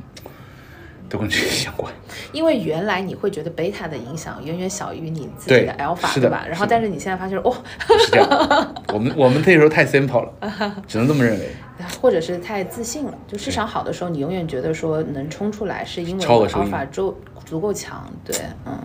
[1.14, 1.94] 都跟这个相关。
[2.32, 6.44] 因为原来你会觉得贝塔的影响远远小于你自己的 alpha，是的对吧？
[6.50, 7.56] 然后但是你现在发现，哦，
[8.00, 10.34] 是这样，我们我们那时候太 simple 了，
[10.88, 11.50] 只能这么认为。
[12.02, 13.14] 或者是太自信了。
[13.28, 18.12] 就市场好的时候，你永远觉得说能冲出来，是因为 alpha 足足够强。
[18.26, 18.36] 对，
[18.66, 18.80] 嗯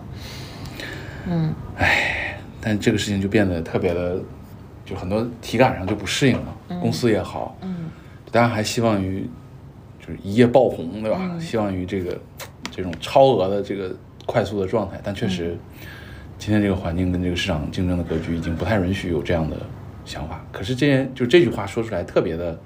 [1.27, 1.55] 嗯
[2.61, 4.19] 但这个事情就变得特别的，
[4.85, 6.55] 就很多体感上就不适应了。
[6.81, 7.89] 公司也好，嗯
[8.31, 9.27] 大家还希望于
[10.09, 11.19] 就是一夜爆红，对吧？
[11.21, 12.19] 嗯希望于这个
[12.71, 13.95] 这种超额的这个
[14.25, 15.59] 快速的状态，但确实，嗯
[16.39, 19.57] 今天这个环境跟这个市场竞争的格局已经不太允许有这样的
[20.05, 20.43] 想法。
[20.51, 22.57] 可是这件就这句话说出来特别的，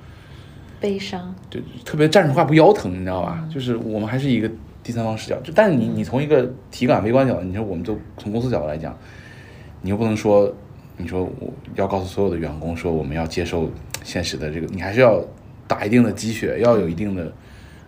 [0.79, 1.33] 悲伤。
[1.49, 3.49] 就特别站着话不腰疼，你知道嗯吧？
[3.51, 4.49] 就是我们还是一个
[4.83, 8.95] 第三方视角，就但是你你从一个体感微观角度，你说我们都从公司角度来讲，
[9.81, 10.53] 你又不能说
[10.97, 13.67] 你说我要告诉所有的员工说我们要接受
[14.03, 15.19] 现实的这个，你还是要
[15.73, 17.31] 打一定的鸡血，要有一定的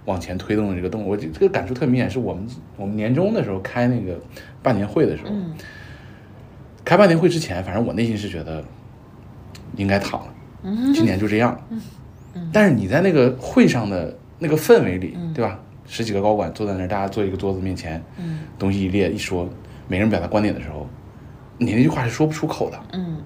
[0.05, 1.07] 往前推动的这个动力。
[1.07, 4.19] 我这这个感触特明显，是我们我们年终的时候开那个
[4.63, 5.53] 半年会的时候，嗯。
[6.83, 8.63] 开半年会之前，反正我内心是觉得
[9.75, 10.33] 应该躺了，
[10.93, 11.59] 今年就这样。
[12.53, 15.59] 但是你在那个会上的那个氛围里，对吧？
[15.87, 18.39] 十几个高管坐在那儿，大家坐一个桌子面前，嗯。
[18.59, 19.49] 东西一列一说，
[19.87, 20.87] 每个人表达观点的时候，
[21.57, 23.17] 你那句话是说不出口的，嗯。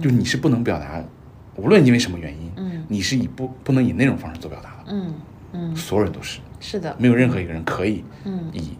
[0.00, 1.02] 就你是不能表达，
[1.56, 5.14] 无论因为什么原因，嗯你是以不不能以那种方式做表达的，嗯
[5.52, 8.50] 嗯，所有人都是，是的，没有任何一个人可以嗯。
[8.52, 8.76] 以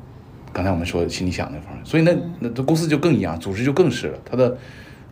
[0.53, 4.57] 刚才我们说的心里想那个方式，所以那那这公司就更一样，组织就更是了，它的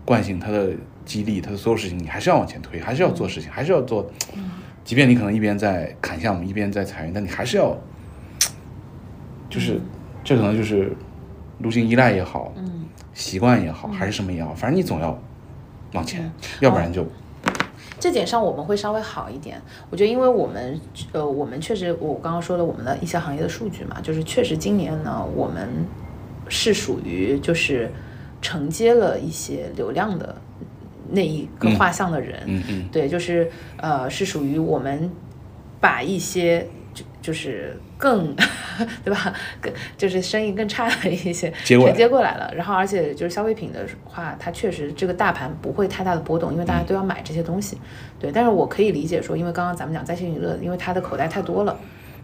[0.05, 0.71] 惯性、它的
[1.05, 4.11] 激励、它的所有事情，你还是要往前推，还是要做事情，还是要做，
[4.85, 7.77] 即便你可能一边在砍项目，一边在裁员，但你还是要，
[9.51, 9.81] 就是
[10.23, 10.97] 这可能就是
[11.59, 12.85] 路径依赖也好，嗯。
[13.13, 15.17] 习惯也好，还是什么也好，反正你总要
[15.93, 16.29] 往前，
[16.59, 17.07] 要不然就
[17.99, 19.61] 这点上我们会稍微好一点。
[19.91, 20.81] 我觉得，因为我们
[21.13, 25.69] 呃，我们确实，我刚刚说了我们的一些行业的数据嘛，就是确实今年呢，我们
[26.49, 27.91] 是属于就是
[28.43, 30.37] 承接了一些流量的
[31.11, 35.11] 那一个画像的人，嗯嗯对，就是呃，是属于我们
[35.81, 38.35] 把一些就就是更
[39.05, 42.53] 对吧，更就是生意更差的一些接过来全接过来了。
[42.55, 47.79] 然后而且就是消费品的话，它确实这个大盘不会太大的波动，因为大家都要买这些东西。
[48.19, 51.79] 对，但是我可以理解说，因为刚刚咱们讲在线娱乐，因为它的口袋太多了，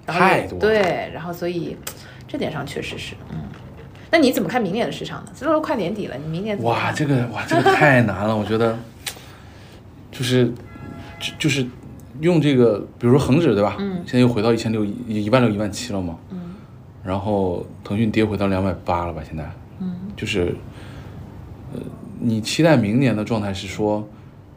[0.07, 1.77] 然后太多了对，然后所以
[2.27, 3.39] 这点上确实是嗯。
[4.13, 5.31] 那你怎么看明年的市场呢？
[5.37, 8.77] 这都快年底了，你明年哇，这个哇，这个太难了，我觉得，
[10.11, 10.53] 就是
[11.21, 11.65] 就就是
[12.21, 13.77] 用这个，比如说恒指对吧？
[13.79, 16.17] 嗯现在又回到一千六、一一万六、一万七了嘛。
[16.31, 16.39] 嗯
[17.03, 19.23] 然后腾讯跌回到两百八了吧？
[19.27, 19.51] 现在
[19.81, 20.55] 嗯就是，
[21.73, 21.81] 呃，
[22.19, 24.07] 你期待明年的状态是说，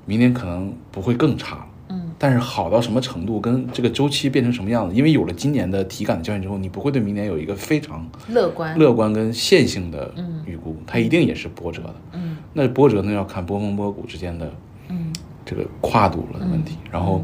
[0.05, 1.65] 明年可能不会更差了。
[1.89, 4.95] 嗯但是好到什么程度，跟这个周期变成什么样子？
[4.95, 11.95] 因为有了今年的体感的教训之后，你不会对明年有一个非常乐观乐观跟线性的嗯预估，它一定也是波折的。
[12.13, 14.51] 嗯那波折呢，要看波峰波谷之间的
[14.89, 15.11] 嗯
[15.45, 16.77] 这个跨度了的问题。
[16.91, 17.23] 然后，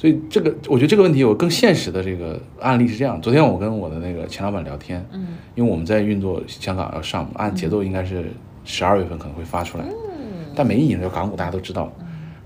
[0.00, 3.20] 所以这个我觉得这个问题有更现实的这个案例是这样。
[3.20, 8.24] 昨天我跟我的那个前老板聊天，嗯因为我们在运作香港要上，按节奏应该是
[8.64, 11.92] 十二月份可能会发出来，嗯但没意义，就港股大家都知道。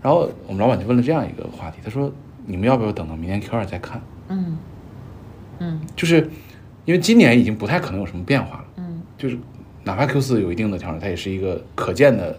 [0.02, 2.12] 然后我们老板就问了这样一个话题，他说
[2.44, 4.02] ：“你们要不要等到明年 Q 二再看？
[4.30, 4.56] 嗯
[5.60, 6.28] 嗯就是
[6.84, 9.38] 因为今年已经不太可能有什么变化了。”嗯就是
[9.84, 12.36] 哪怕 Q 四有一定的调整，它也是一个可见的，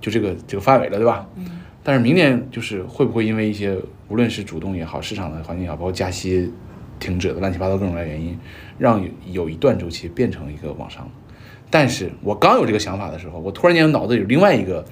[0.00, 1.28] 就这个这个范围了，对吧？
[1.36, 1.46] 嗯
[1.84, 6.52] 但是明年就是会不会因为一些无论是主动也好，市场的环境也好，包括加息
[6.98, 8.38] 停止的乱七八糟各种各样的原因，
[8.78, 11.10] 让有有一段周期变成一个往上的。
[11.70, 14.84] 但是我刚有这个想法的时候，我突然间脑子里有另外一个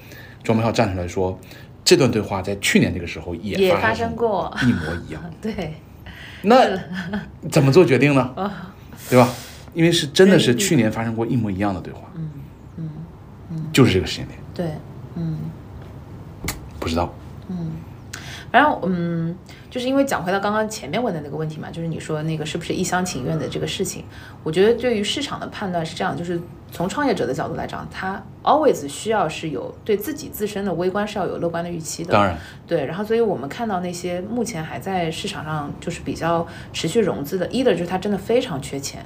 [0.43, 1.39] 庄票站出来说，
[1.83, 5.23] 这段对话在去年这个时候也也发发生生过一模一样。
[5.41, 5.73] 对，
[6.43, 6.77] 那
[7.49, 8.51] 怎么做决定呢？
[9.09, 9.29] 对吧？
[9.73, 12.29] 因为是真的是去年发生过一模一样的对话，嗯
[13.51, 14.65] 嗯就是这个时间点，对，
[15.15, 15.37] 嗯
[16.79, 17.13] 不知道。
[18.55, 19.35] 嗯，反正嗯，
[19.69, 24.05] 就是因为讲回到刚刚前面问的那个问题嘛，就是你说那个是不是一厢情愿的这个事情，
[24.43, 26.39] 我觉得对于市场的判断是这样，就是
[26.71, 39.05] 从创业者的角度来讲，他 always 需要是有对自己自身的微观是要有乐观的预期的，当然，对，然后所以我们看到那些目前还在市场上就是比较持续融资的，either 就是他真的非常缺钱，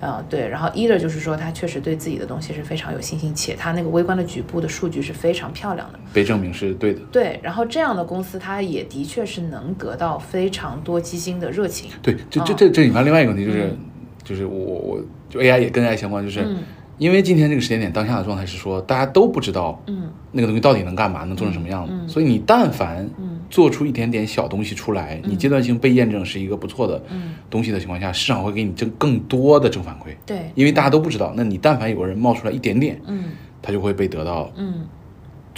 [0.00, 7.00] 啊、对，然后 either 就是说他确实对自己的东西是非常有信心，且他那个微观的局部的数据是非常漂亮的，被证明是对的。
[7.12, 13.76] 对，然后这样的公司它也的确是能得到非常多基金的热情，对，这这哦这这引发另外一个问题，就是、
[14.24, 16.56] 就是我我我就 AI 也跟 AI 相关，就是、嗯
[17.00, 33.24] 因为今天这个时间点当下的状态是说，大家都不知道嗯那个东西到底能干嘛，能做成什么样子，所以你但凡嗯做出一点点小东西出来，你阶段性被验证是一个不错的嗯，东西的情况下，市场会给你正更多的正反馈，对，因为大家都不知道，那你但凡有个人冒出来一点点，嗯。
[33.62, 34.86] 他就会被得到嗯。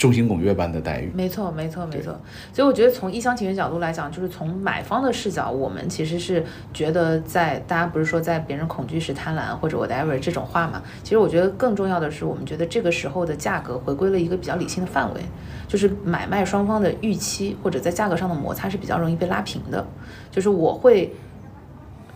[0.03, 1.09] 众星拱月般的待遇。
[1.15, 2.13] 没错，没错，没错。
[2.51, 6.43] 所以我觉得从一厢情愿角度来讲，就是从买方的视角，我们其实是
[6.73, 10.83] 觉得在大家不是说在别人恐惧时贪婪或者 whatever 这种话嘛。
[11.03, 15.21] 其实我觉得更重要的是，我们觉得这个时候的价格回归了一个比较理性的范围，
[15.69, 19.87] 就是买卖双方的预期或者在价格上的摩擦是比较容易被拉平的。
[20.29, 21.15] 就是我会。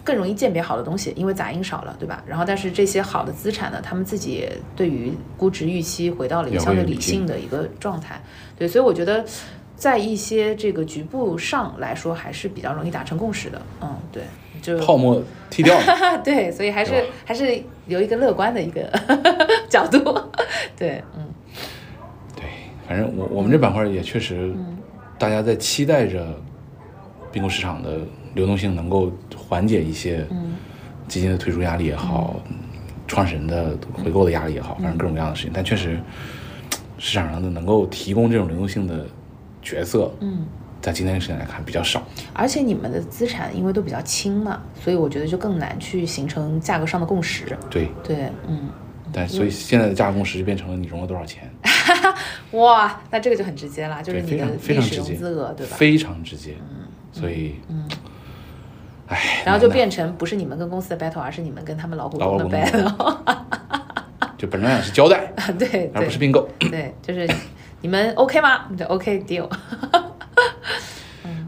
[0.07, 2.23] 更容易鉴别好的东西，因为杂音少了，对吧？
[2.25, 8.21] 然后，但是这些好的资产呢，他们自己也对于估值预期回到了一个相对理理性性的一个状态。
[8.57, 9.25] 对，所以我觉得
[9.75, 13.61] 在一些这个局部上来说，还是比较容易达成共识的。
[13.81, 14.23] 嗯，对，
[14.61, 18.89] 就泡沫踢掉了， 对，所以还是还是留一个乐观的一个
[19.69, 19.99] 角度。
[20.77, 21.27] 对，嗯
[22.33, 22.45] 对
[22.87, 24.55] 反正我我们这板块也确实，
[25.19, 26.33] 大家在期待着
[27.29, 27.99] 并购市场的
[28.35, 29.11] 流动性能够
[29.47, 30.25] 缓解一些
[31.07, 32.39] 基金的退出压力也好，
[33.07, 35.51] 创始人的回购的压力也好，反正各种各样的事情。
[35.53, 35.99] 但确实
[36.97, 39.05] 市场上的能够提供这种流动性的
[39.61, 40.45] 角色，嗯。
[40.79, 47.57] 在今天的时间来看比较少，而且你们的资产因为都比较轻嘛，所以我觉得就更难去形成价格上的共识。
[47.69, 48.69] 对对，嗯。
[49.11, 51.51] 但所以现在的价格共识就变成了你融了多少钱。
[52.51, 55.75] 哇，那这个就很直接了，就是你的历史融资额，对吧？
[55.75, 56.53] 非常直接。
[56.69, 56.85] 嗯。
[57.11, 57.83] 所以，嗯。
[59.07, 59.41] 唉。
[59.45, 63.17] 然后就变成不是你们跟公司的 battle，而是你们跟他们老股东的 battle。
[64.37, 66.47] 就本质上是交代， 对，而不是并购。
[66.59, 67.27] 对，就是
[67.81, 68.65] 你们 OK 吗？
[68.77, 69.49] 对，OK deal。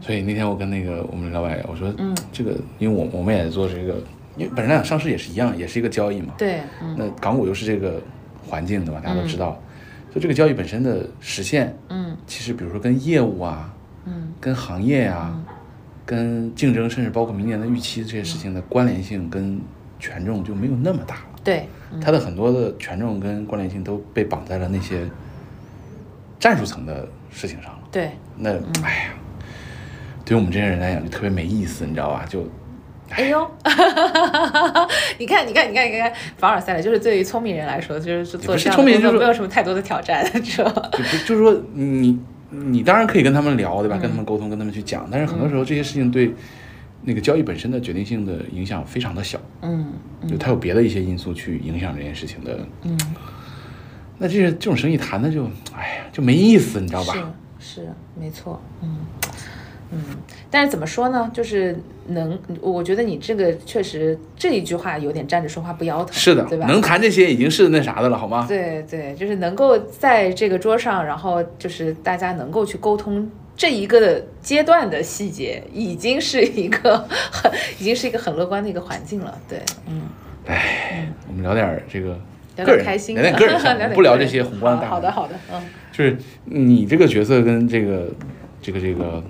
[0.02, 3.94] 所以那天我跟那个我们老板我说，嗯，这个因为我我们也做这个，
[4.36, 6.34] 因为本身来讲上市也是一样，也是一个交易嘛。
[6.36, 6.58] 对，
[6.96, 8.02] 那港股又是这个
[8.44, 9.00] 环境，对吧？
[9.04, 9.50] 大家都知道，
[10.10, 13.72] 所以这个交易本身的实现，嗯，其实比如说跟业务啊，
[14.04, 15.38] 嗯，跟行业啊，
[16.10, 19.60] 跟竞争，甚至包括明年的预期这些事情的关联性跟
[20.00, 21.22] 权重就没有那么大了。
[21.44, 21.68] 对，
[22.02, 25.08] 它的很多的权重跟关联性都被绑在了那些
[26.40, 27.78] 战术层的事情上了。
[27.92, 28.50] 对，那
[28.82, 29.14] 哎呀。
[30.24, 32.24] 对于我们这些人来讲，就特别没意思，你知道吧？
[32.28, 32.46] 就，
[33.08, 33.50] 哎呦，
[35.18, 36.82] 你看，你看，你看，你看，凡尔赛了。
[36.82, 40.90] 就是对于聪明人来说，就是做这样的工作没有什么太多的挑战，是吧？
[40.92, 42.16] 就就是说，你
[42.50, 43.96] 你当然可以跟他们聊，对吧？
[43.96, 45.08] 跟他们沟通，跟他们去讲。
[45.10, 46.34] 但是很多时候，这些事情对
[47.02, 49.40] 那个交易本身的决定性的影响非常的小。
[49.62, 49.92] 嗯，
[50.28, 52.58] 就它有别的一些因素去影响这件事情的。
[52.82, 52.98] 嗯，
[54.18, 55.44] 那这这种生意谈的就，
[55.74, 57.14] 哎呀，就没意思，你知道吧？
[57.58, 57.88] 是是，
[58.18, 58.60] 没错。
[58.82, 58.96] 嗯。
[59.92, 59.98] 嗯，
[60.50, 61.28] 但是怎么说呢？
[61.34, 61.76] 就是
[62.06, 66.66] 能，我觉得你这个确实这一句话有点站着说话不腰疼，是的，对吧？
[66.66, 68.46] 能谈这些已经是那啥的了，好吗？
[68.46, 76.96] 对对，就是能够在这个桌上，然后就是大家能够去沟通这一个阶段的细节，已经是一个
[77.32, 79.36] 很，已经是一个很乐观的一个环境了。
[79.48, 80.02] 对，嗯，
[80.46, 82.16] 哎，我们聊点这个
[82.64, 84.88] 个人开心，聊点个人， 不聊这些宏观大。
[84.88, 85.60] 好的，好的，嗯，
[85.90, 88.08] 就是你这个角色跟这个
[88.62, 89.20] 这个这个。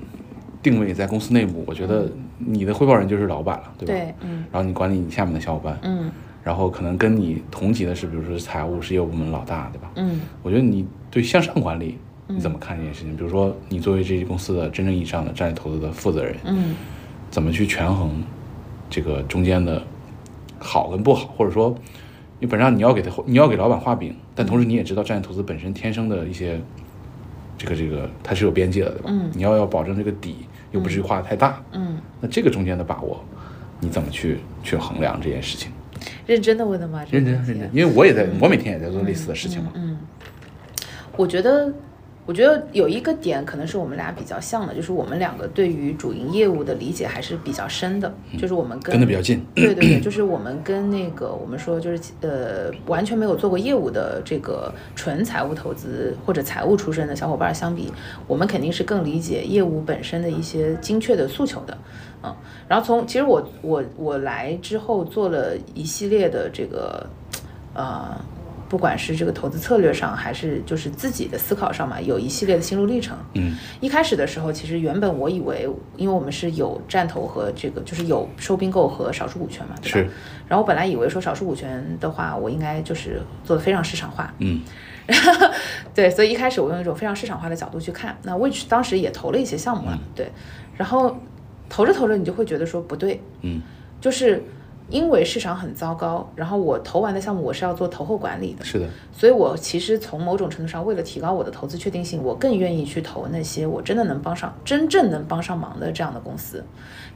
[0.63, 3.95] 定位在公司内部，我觉得你的汇报人就是老板了，对吧？
[3.95, 4.45] 对，嗯。
[4.53, 6.11] 然后你管理你下面的小伙伴，嗯。
[6.43, 9.91] 然后可能跟你同级的是，比如说财务是业务部门老大，对吧？
[9.97, 10.21] 嗯。
[10.43, 13.17] 我觉得你对向上管理你怎么看这件事情？
[13.17, 16.75] 比如说你作为这些公司的真正意义上的战略投资的负责人，嗯，
[17.31, 18.23] 怎么去权衡
[18.89, 19.83] 这个中间的
[20.59, 21.27] 好跟不好？
[21.37, 21.75] 或者说，
[22.39, 26.61] 你本质上你要给他你要给老板画饼，但同时你也知道战略投资本身天生的一些
[27.61, 29.11] 这个这个它是有边界的，对吧？
[29.13, 29.31] 嗯。
[29.35, 30.37] 你要要保证这个底。
[30.73, 33.25] 又不至于画的太大，嗯，那这个中间的把握，
[33.81, 35.73] 你怎么去去衡量这件事情？
[36.29, 37.05] 认真的问的吗？
[37.11, 39.73] 认真认真，因为我也在，我每天也在做类似的事情嘛。
[39.75, 39.99] 嗯，
[41.17, 41.75] 我觉得。
[42.31, 49.45] 我觉得有一个点可能是我们俩比较像的，就是我们两个对于主营业务的理解还是比较深的，就是我们跟的比较近。
[49.53, 57.93] 对对对，就是我们跟那个我们说就是呃完全没有做过业务的这个纯财务投资或者财务出身的小伙伴相比，
[58.29, 61.77] 我们肯定是更理解业务本身的一些精确的诉求的，
[62.23, 62.33] 嗯。
[62.69, 67.05] 然后从其实我我我来之后做了一系列的这个
[67.75, 68.17] 呃。
[68.71, 73.19] 不管是这个投资策略上，还是就是自己的思考上嘛，有一系列的心路历程。
[73.35, 79.99] 嗯，一开始的时候，其实原本我以为，因为我们是有战投和这个，就是有收并购和少数股权嘛，对吧？
[79.99, 80.09] 是。
[80.47, 84.33] 然后我本来以为说少数股权的话，我应该就是做的非常市场化。
[84.39, 84.61] 嗯。
[85.93, 90.31] 对，所以一开始我用一种非常市场化的角度去看，那 which 当时也投了一些项目了，对。
[90.77, 91.19] 然后
[91.69, 93.61] 投着投着，你就会觉得说不对，嗯，
[94.01, 94.41] 就是。
[94.91, 106.65] 因为市场很糟糕，然后我投完的项目我是要做投后管理的，是的，所以我其实从某种程度上，为了提高我的投资确定性，我更愿意去投那些我真的能帮上、真正能帮上忙的这样的公司。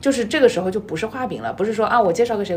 [0.01, 2.57] 就是这个时候就不是画饼了，不是说啊我介绍给谁，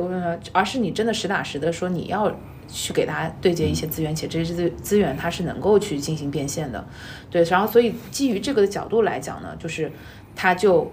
[0.51, 2.32] 而是你真的实打实的说你要
[2.68, 6.86] 去给他对接一些资源，且这些资资源它是能够去进行变现的。
[7.32, 9.91] 对，然后所以基于这个的角度来讲呢，就是
[10.36, 10.91] 它就。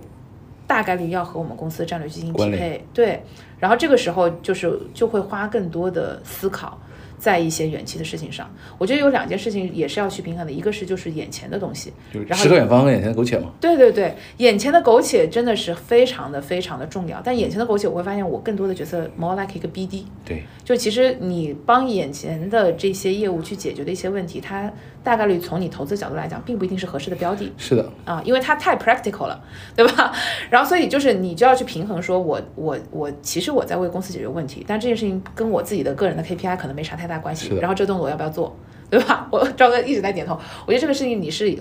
[0.67, 3.23] 大概率要和我们公司的战略进行匹配，对，
[3.59, 6.79] 然后这个时候就是就会花更多的思考。
[7.17, 13.51] 在一些远期的事情上，我觉得有两件事情也是要去平衡的，一个是就是眼前的东西，就是诗和远方和眼前的苟且嘛。
[13.59, 17.23] 对对对，眼前的苟且真的是非常的非常的重要。
[17.25, 20.05] 但眼前的苟且，我会发现我更多的角色 more like 一个 BD。
[20.23, 24.71] 对，就其实你帮眼前的这些业务去解决的一些问题，它
[25.05, 27.53] 大概率从你投资角度来讲，并不一定是合适的标的。
[27.57, 29.45] 是的，啊，因为它太 practical 了，
[29.77, 30.13] 对吧？
[30.51, 37.19] 然后所以就是你就要去平衡，说我我我其实我在为公司解决问题，但这件事情跟我自己的个人的 KPI 可能没啥太大。
[37.19, 38.57] 关系，然后这个动作我要不要做？
[38.91, 39.29] 对吧？
[39.31, 41.57] 我赵哥一直在点头，我觉得这个事情你是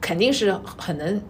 [0.00, 1.20] 肯定是很能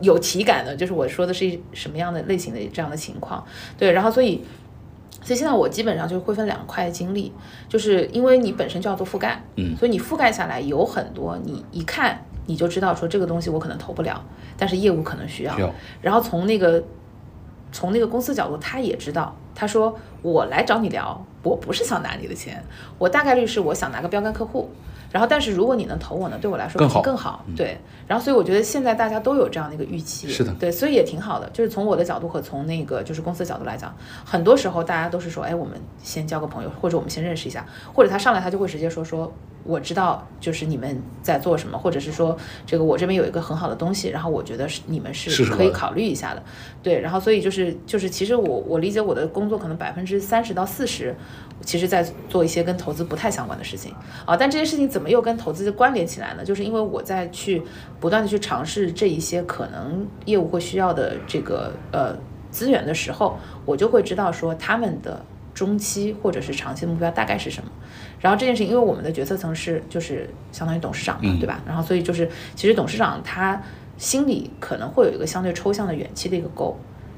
[0.00, 3.44] 有体感的，就是我说的是一什么样的类型的这样的情况，
[3.78, 4.42] 对，然后所以。
[5.24, 7.32] 所以现在我基本上就会分两块精力，
[7.68, 14.22] 就是因为你本身就要做覆盖，嗯所以你覆盖下来有很多，你一看你就知道说这个东西我可能投不了，
[14.58, 15.56] 但是业务可能需要。
[15.56, 16.84] 需要然后从那个
[17.72, 22.62] 从那个公司角度，他也知道，他说我来找你聊，我不是想拿你的钱，
[22.98, 24.70] 我大概率是我想拿个标杆客户。
[25.14, 27.78] 然后，但是如果你能投我呢，对我来说更好更好，对。
[28.08, 31.48] 然后，所以我觉得现在大家都有这样的一个预期，是的对，所以也挺好的。
[31.50, 33.94] 就是从我的角度和从那个就是公司的角度来讲，
[34.24, 39.32] 很多时候大家都是说，哎，我们先交个朋友，或者我们先认识一下，或者他上来他就会直接说说，
[39.64, 42.36] 我知道就是你们在做什么，或者是说
[42.66, 46.42] 这个我这边有一个很好的东西，然后我觉得是你们是可以考虑一下的，
[46.82, 47.00] 对。
[47.00, 51.14] 然后所以就是就是其实我我理解我的工作可能百分之三十到四十，
[51.62, 53.94] 其实在做一些跟投资不太相关的事情
[54.26, 56.44] 啊，但这些事情怎么又跟投资关联起来呢？
[56.44, 57.62] 就是因为我在去
[57.98, 62.14] 不断的去尝试这一些可能业务会需要的这个呃
[62.50, 65.24] 资源的时候，我就会知道说他们的
[65.54, 67.70] 中期或者是长期的目标大概是什么。
[68.20, 71.62] 然后这件事情，因为我们的决策层是就是相当于董事长嘛，嗯对吧？
[71.66, 73.62] 然后所以就是其实董事长他
[73.96, 76.74] 心里可能会有一个相对抽象的远期的一个 goal。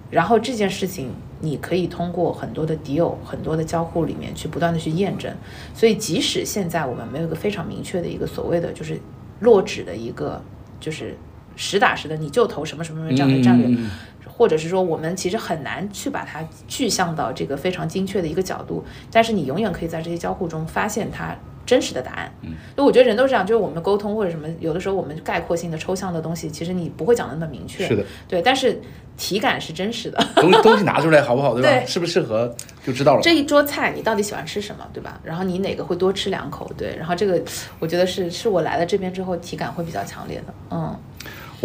[0.09, 1.11] 然后这件事情，
[1.41, 5.35] 你可以通过很多的 deal、很多的交互里面去不断的去验证。
[5.75, 9.01] 所以，即使现在我们没有一个非常明确的一个所谓的就是
[9.41, 10.41] 落纸的一个
[10.79, 11.17] 就是
[11.57, 13.91] 实打实的你就投什么什么什么这样的战略，嗯嗯嗯
[14.27, 22.33] 或者是说我们其实很难去把它具象到这个非常精确的一个角度，但是你永远可以在这些交互中发现它真实的答案。
[22.43, 27.87] 嗯，就我觉得人都是这样，就是我们沟通或者什么，有的时候我们概括性的、抽象的东西，其实你不会讲的那么明确。
[27.87, 28.81] 是的，对，但是
[29.17, 30.25] 体感是真实的。
[30.37, 31.69] 东东西拿出来好不好，对吧？
[31.69, 32.55] 对适不适合
[32.85, 33.21] 就知道了。
[33.23, 35.19] 这一桌菜你到底喜欢吃什么，对吧？
[35.25, 37.43] 然后你哪个会多吃两口，对，然后这个
[37.81, 40.95] 我觉得是是我来了这边之后体感会比较强烈的，嗯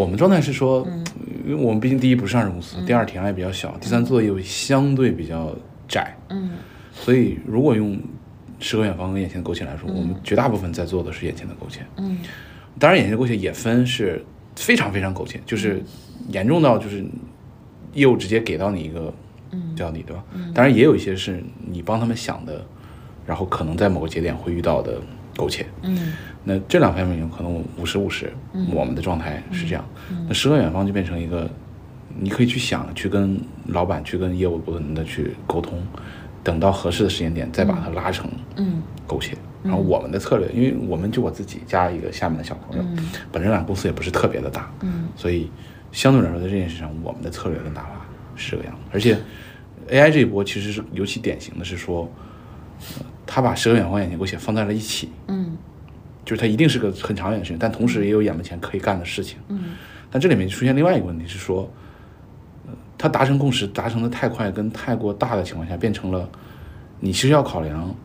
[0.02, 0.88] 我们状态是说，
[1.46, 5.56] 因为我们毕竟第一不是上市公司，第二体量也比较小，第三做的业务相对比较
[5.88, 6.54] 窄，嗯。
[6.92, 8.00] 所以如果用
[8.60, 11.82] 诗和远方跟眼前的苟且来说，我们绝大部分在做的是眼前的苟且。
[11.98, 12.18] 嗯。
[12.80, 14.26] 当然，眼前的苟且也分是
[14.56, 15.84] 非常非常苟且，就是
[16.30, 17.06] 严重到就是
[17.94, 19.14] 业务直接给到你一个
[19.76, 20.24] 叫你，对吧？
[20.56, 22.66] 当然也有一些是你帮他们想的，
[23.28, 25.00] 然后可能在某个节点会遇到的
[25.38, 25.68] 苟且。
[25.84, 26.14] 嗯
[26.44, 28.32] 那这两方面有可能五十五十，
[28.74, 29.86] 我们的状态是这样。
[30.28, 31.50] 那诗和远方就变成一个，
[32.20, 35.82] 你可以去想，去跟老板，去跟业务部门的去沟通，
[36.44, 39.34] 等到合适的时间点再把它拉成嗯勾芡。
[39.64, 42.84] 然后我们的策略，因为我们就我自己加一个下面的小朋友，
[43.32, 45.52] 本身俩公司也不是特别的大，嗯所以
[45.92, 48.04] 相对来说在这件事上，我们的策略跟大法
[48.36, 48.80] 是这个样子。
[48.92, 49.16] 而且
[49.90, 52.12] AI 这一波其实是尤其典型的是说，
[52.98, 55.56] 呃他把诗和远方、眼前勾写放在了一起，嗯
[56.24, 59.38] 就是它一定是个很长远的事情，但同时也有眼门前可以干的事情。
[59.50, 59.76] 嗯
[60.14, 61.72] 但这里面出现另外一个问题是说，
[62.68, 66.30] 呃，它达成共识达成的太快跟太过大的情况下，变成了
[67.00, 67.96] 你其实要考量，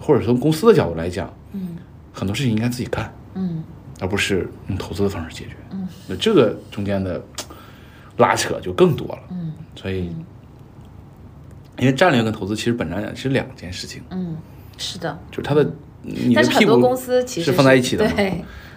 [0.00, 1.76] 或者从公司的角度来讲，嗯
[2.12, 3.62] 很多事情应该自己干，嗯
[4.00, 5.52] 而不是用投资的方式解决。
[5.70, 7.22] 嗯，那这个中间的
[8.16, 9.22] 拉扯就更多了。
[9.30, 10.10] 嗯所以，
[11.78, 14.36] 因为战略跟投资其实本质上讲是两件事情，嗯，
[14.78, 15.16] 是的。
[15.30, 15.70] 就是它的
[16.02, 18.12] 你的但是屁股很多公司其实是放在一起的嘛。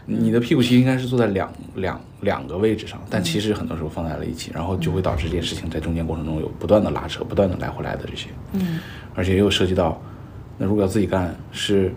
[0.05, 8.79] 你的屁股其实应该是坐在两两两个位置上，但其实很多时候放在了一起，然后就会导致这件事情在中间过程中有不断的拉扯，不断的来回来的这些，嗯。
[9.15, 10.01] 而且又涉及到，
[10.57, 11.93] 那如果要自己干，是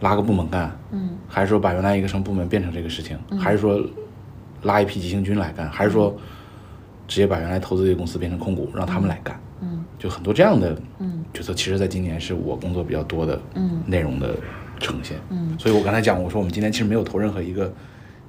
[0.00, 3.78] 拉个部门干，嗯还是说把原来一个什么部门变成这个事情，还是说
[4.62, 6.16] 拉一批急行军来干，还是说
[7.06, 9.51] 直接把原来投资的公司变成控股，让他们来干，嗯
[10.02, 11.24] 就很多这样的嗯。
[11.32, 13.80] 角色，其实在今年是我工作比较多的嗯。
[13.86, 14.34] 内容的
[14.80, 15.16] 呈现。
[15.30, 15.56] 嗯。
[15.58, 17.72] 所以我刚才讲，我说我们今年其实没有投任何一个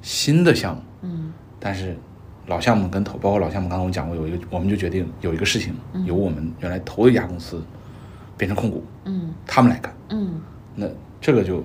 [0.03, 1.33] 新的项目，嗯。
[1.59, 1.97] 但是
[2.45, 5.73] 老项目跟投，包括老项目，刚刚我讲过有一个，我们就决定有一个事情，
[6.05, 7.59] 由我们原来投的一家公司
[8.37, 9.33] 变成控股，嗯。
[9.47, 10.39] 他们来干，嗯。
[10.75, 10.85] 那
[11.19, 11.63] 这个就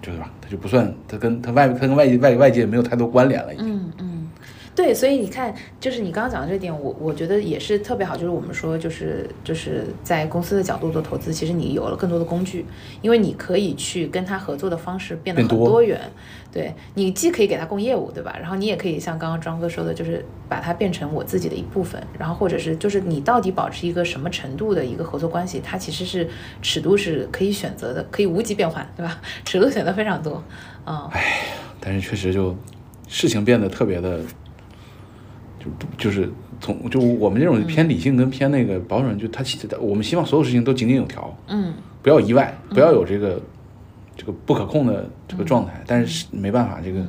[0.00, 3.71] 就是吧，它就不算，它跟它外它跟外界外外界没有太多关联了，已经。
[4.74, 8.16] 对，所以你看，就是你刚刚讲的这点，我我觉得也是特别好。
[8.16, 12.64] 就是我们说，就是就是在公司的角度做投资，其实你有了更多的工具，
[13.02, 16.00] 因为你可以去跟他合作的方式变得很变多多元。
[16.50, 18.36] 对你既可以给他供业务，对吧？
[18.38, 22.02] 然后你也可以像刚刚庄哥说的，就是把它变成我自己的一部分。
[22.18, 26.28] 然后或者是就是你到底保持一个什么程度的一个合作关系，它其实是
[26.60, 29.18] 尺度是可以选择的，可以无极变换，对吧？
[29.44, 30.42] 尺度选择非常多。
[30.86, 31.10] 嗯
[31.80, 32.56] 但是确实就
[33.08, 34.20] 事情变得特别的，
[35.64, 36.28] 就就是
[36.60, 41.72] 从就我们这种偏理性跟偏那个保守人，就他其实我们希望所有事情都井井有条，嗯。
[42.02, 43.40] 不要意外，不要有这个
[44.16, 47.00] 这个不可控的这个状态，但是没办法，这个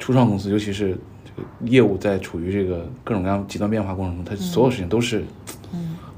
[0.00, 5.22] 初创公司，尤其是这个业务在处于这个各种各样极端变化过程中，它所有事情都是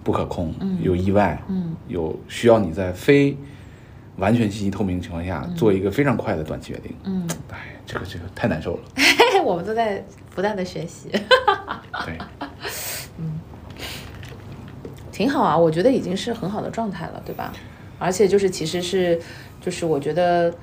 [0.02, 1.74] 不可控，有意外，嗯。
[1.88, 3.36] 有需要你在非
[4.16, 6.94] 完全信息透明的情况下做一个非常快的短期决定。
[7.04, 8.82] 嗯，哎，这个这个太难受了。
[9.44, 10.04] 我们都在
[10.34, 11.08] 不断的学习，
[12.06, 12.18] 对，
[13.18, 13.40] 嗯
[15.12, 17.52] 挺好啊，我觉得已经是很好的状态了，对吧？
[17.98, 19.20] 而且就是其实是
[19.60, 20.54] 就是我觉得。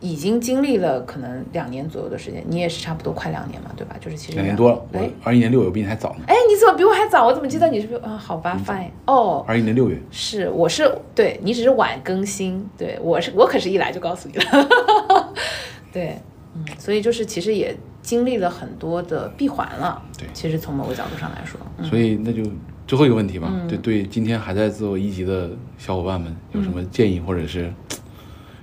[0.00, 3.96] 已经经历了可能两年左右的时间，你也是差不多快两年嘛，对吧？
[4.00, 6.24] 就是其实两年多了，我哎二一年六月，我比你还早呢。
[6.26, 7.26] 哎，你怎么比我还早？
[7.26, 8.16] 我怎么记得你是啊？
[8.16, 8.88] 好吧，fine。
[9.06, 15.32] 哦，二一年六月，是，我是对你只是晚更新，对我是我可是一来就告诉你了，
[15.92, 16.16] 对，
[16.54, 22.42] 嗯，所以就是其实也经历了很多的闭环了，对其实从某个角度上来说，嗯所以那就
[22.86, 23.52] 最后一个问题吧。
[23.68, 27.72] 对对，今天还在做一级的小伙伴们有什么建议，或者是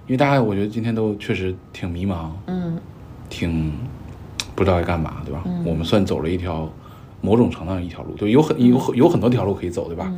[0.08, 2.80] 因为大家我觉得今天都确实挺迷茫，嗯
[3.30, 3.72] 挺
[4.55, 5.43] 不知道该干嘛，对吧？
[5.66, 6.68] 我们算走了一条
[7.22, 10.12] 某种程度上一条路，就有很有很有很多条路可以走，对吧？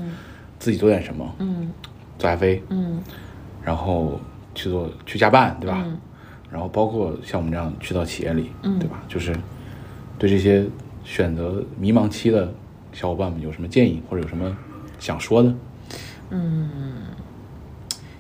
[0.59, 1.71] 自己做点什么，嗯
[2.19, 3.01] 做 FA，嗯
[3.63, 4.19] 然后
[4.53, 5.81] 去做去加班，对吧？
[5.85, 5.97] 嗯
[6.51, 9.01] 然后包括像我们这样去到企业里，嗯对吧？
[9.07, 9.35] 就是
[10.17, 10.65] 对这些
[11.03, 12.51] 选择迷茫期的
[12.91, 14.55] 小伙伴们有什么建议，或者有什么
[14.99, 15.53] 想说的？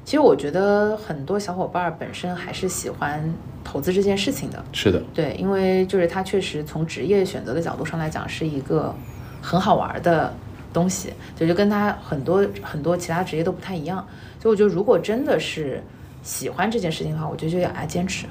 [0.09, 3.31] 其实我觉得很多小伙伴儿本身还是喜欢
[3.63, 8.91] 投资这件事情的，是的，对，因为就是它确实从职业选择的角度上来讲是一个
[9.39, 10.33] 很好玩儿的
[10.73, 14.03] 东西，就就跟它很多很多其他职业都不太一样。
[14.39, 15.79] 所以我觉得如果真的是
[16.23, 18.25] 喜欢这件事情的话，我觉得就要爱坚持，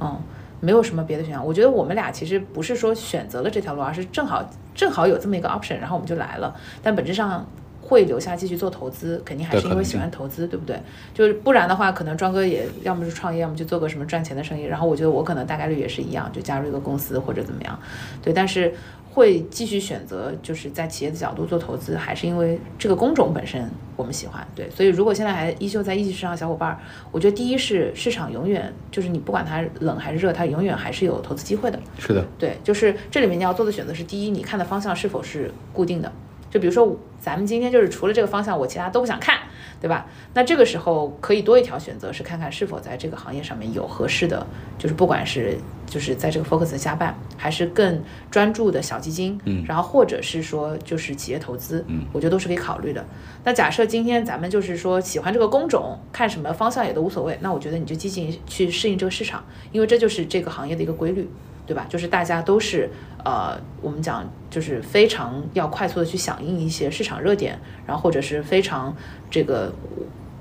[0.00, 0.18] 嗯，
[0.60, 1.44] 没有什么别的选项。
[1.44, 4.42] 我觉得我们俩其实不是说选择了这条路，而是正好
[4.74, 6.56] 正好有这么一个 option，然后我们就来了。
[6.82, 7.46] 但本质上。
[7.90, 10.80] 会留下继续做投资，肯定还是因为喜欢投资，对不对？
[11.12, 14.62] 就是不然的话，可能庄哥也要么是创业，要么就做个什么赚钱的生意。
[14.62, 17.76] 然后我觉得我可能大概率也是一样，就加入一个公司或者怎么样。
[18.22, 18.72] 对，但是
[19.12, 24.46] 会继续选择就是在企业的角度做投资，还是因为这个工种本身我们喜欢。
[24.54, 26.78] 对，所以如果现在还依旧在一级市场的小伙伴儿，
[27.10, 31.80] 我觉得第一是市场永远就是你不管它冷还是热，它永远还是有投资机会的。
[31.98, 36.12] 是的，对，就是这里面你要做的选择是：第一，你看的方向是否是固定的。
[36.50, 39.38] 就比如说，咱们今天就是除了这个方向，我其他都不想看，
[39.80, 40.06] 对吧？
[40.34, 44.44] 那这个时候可以多一条选择，是看看是否在这个行业上面有合适的，
[44.76, 53.04] 就是不管是就是在这个 focus 的加办，还是更专注的小基金，嗯然后或者是说就是企业投资，嗯我觉得都是可以考虑的。
[53.44, 61.28] 那假设今天咱们就是说喜欢这个工种，看什么方向也都无所谓，那我觉得你就积极去适应这个市场，因为这就是这个行业的一个规律。
[61.70, 61.86] 对吧？
[61.88, 62.90] 就是大家都是
[63.24, 67.56] 呃，我们讲就是非常要快速的去响应一些市场热点，
[67.86, 68.92] 然后或者是非常
[69.30, 69.72] 这个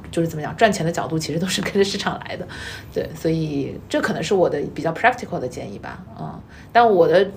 [0.10, 2.48] 就是怎么讲赚钱的角度，其实都是跟着市场来的。
[2.92, 6.04] 对，所以这可能是我的比较 practical 的建议吧。
[6.20, 7.30] 嗯，但我的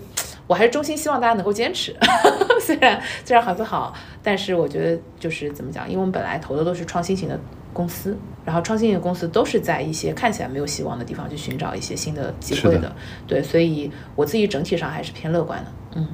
[0.47, 1.95] 我还是衷心希望大家能够坚持，
[2.59, 7.39] 虽然虽然很不好，但是我觉得就是怎么讲，因为我们本来投的都是创新型的
[7.73, 12.97] 公司，然后创新型的公司都是在一些看起来没有希望的地方去寻找一些新的机会的的。
[13.27, 15.73] 对，所以我自己整体上还是偏乐观的。
[15.97, 16.09] 嗯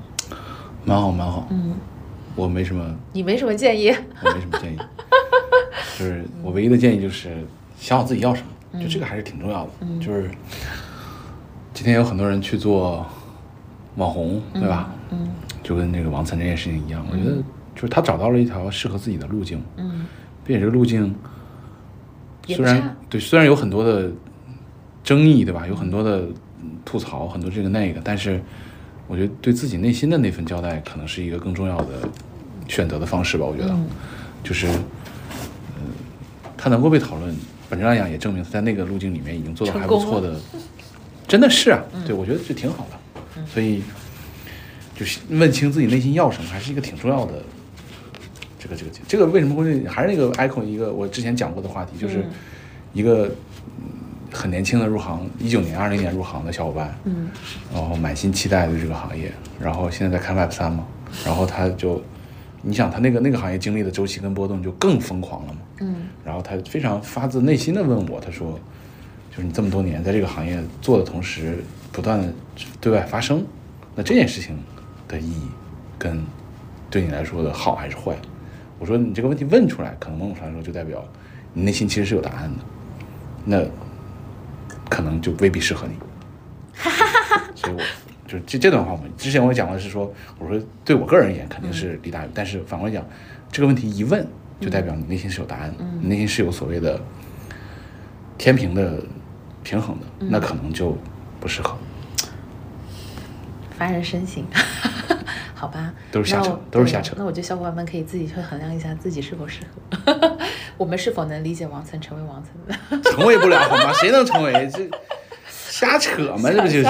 [0.84, 1.46] 蛮好，蛮好。
[1.50, 1.74] 嗯，
[2.34, 3.88] 我没什么，你没什么建议？
[4.22, 4.76] 我没什么建议，
[5.98, 7.36] 就是我唯一的建议就是
[7.78, 8.42] 想好自己要什
[8.72, 9.70] 么，就这个还是挺重要的。
[10.00, 10.30] 就是
[11.74, 13.04] 今天有很多人去做
[13.96, 14.90] 网红，对吧？
[15.11, 15.28] 嗯
[15.62, 17.36] 就跟那个王岑这件事情一样，我觉得
[17.74, 20.06] 就是他找到了一条适合自己的路径，嗯
[20.46, 21.14] 并且这个路径
[22.57, 24.11] 虽然对虽然有很多的
[25.05, 25.66] 争议，对吧？
[25.66, 26.20] 有很多的
[26.62, 28.40] 嗯吐槽，很多这个那个，但是
[29.07, 32.09] 我觉得对自己内心的那份交代，可能是一个更重要的
[32.68, 33.44] 选择的方式吧。
[33.46, 33.86] 我觉得，嗯
[34.44, 34.66] 就是
[35.76, 35.82] 嗯，
[36.57, 37.34] 他能够被讨论，
[37.68, 40.38] 本质上讲也证明他在那个路径里面已经做的还不错的，
[41.26, 43.82] 真的是啊，对我觉得这挺好的，所以
[44.94, 47.42] 就是问清自己内心要什么，还是一个挺重要的。
[48.59, 52.30] 这个这个这个为什么会还是那个 icon 一个我之前讲过的话题，就是嗯
[52.93, 53.26] 一个
[53.78, 53.85] 嗯
[54.32, 57.28] 很年轻的入行，一九年、二零年入行的小伙伴，嗯。
[57.72, 60.86] 然后满心期待的这个行业，然后现在在看 Web 三嘛，
[61.24, 62.02] 然后他就，
[62.62, 65.94] 你想他那个那个行业经历的周期跟波动就更疯狂了嘛，嗯。
[66.24, 68.59] 然后他非常发自内心的问我，他说，
[69.30, 72.32] 就是你这么多年在这个行业做的同时，不断的
[72.80, 73.44] 对外发声，
[73.94, 74.59] 那这件事情
[75.06, 75.48] 的意义
[75.98, 76.22] 跟
[76.90, 78.14] 对你来说的好还是坏？
[78.78, 81.05] 我说你这个问题问出来，可能某种程度上说就代表
[81.52, 82.59] 你内心其实是有答案的，
[83.44, 83.64] 那
[84.88, 85.94] 可能就未必适合你。
[87.55, 87.80] 所以我
[88.26, 93.05] 就这这段话，我们之前我讲的是说，我说对我个人而言肯定是利大于，但是反过来讲，
[93.50, 94.24] 这个问题一问，
[94.60, 97.00] 就代表你内心是有答案的，你内心是有所谓的
[98.36, 99.02] 天平的
[99.64, 100.96] 平衡的，嗯那可能就
[101.40, 101.76] 不适合。
[103.76, 104.44] 发人深省，
[105.59, 105.93] 好吧？
[106.12, 109.60] 都是瞎扯都是瞎扯那我觉得小伙伴们可以自己去衡量一下自己是否适
[110.05, 110.39] 合，
[110.78, 112.51] 我们是否能理解王岑成为王岑
[113.01, 113.02] 的。
[113.10, 113.93] 成为不了好吗？
[113.94, 114.52] 谁能成为？
[114.72, 114.89] 这
[115.51, 116.89] 瞎扯嘛， 这不就是？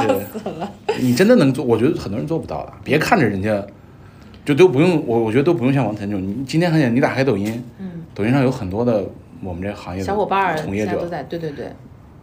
[1.00, 1.64] 你真的能做？
[1.64, 2.72] 我觉得很多人做不到的。
[2.84, 3.64] 别看着人家，
[4.44, 6.22] 就都不用我，我觉得都不用像王岑这种。
[6.22, 9.04] 你今天看见你打开抖音，嗯，抖音上有很多的
[9.42, 11.72] 我们这行业的小伙伴儿从业者，都在，对对对，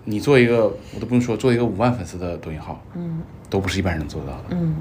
[0.03, 4.75] 你做一个我都不用说，做一个五万粉丝的抖音号，嗯都不是一般人能做得到的，嗯，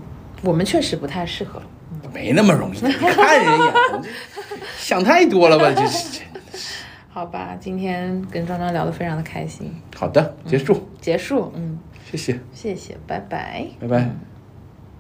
[0.44, 1.60] 我们确实不太适合。
[2.12, 2.78] 没那么容易。
[2.80, 3.72] 你看人眼，
[4.02, 4.08] 这
[4.78, 5.72] 想太多了吧？
[5.74, 6.20] 这是
[7.10, 11.78] 好吧，今天跟张张聊得非常的开心，好的，结束，结束，嗯，
[12.10, 13.66] 谢谢，谢谢，拜拜。
[13.80, 13.98] 拜拜。
[14.00, 14.33] 嗯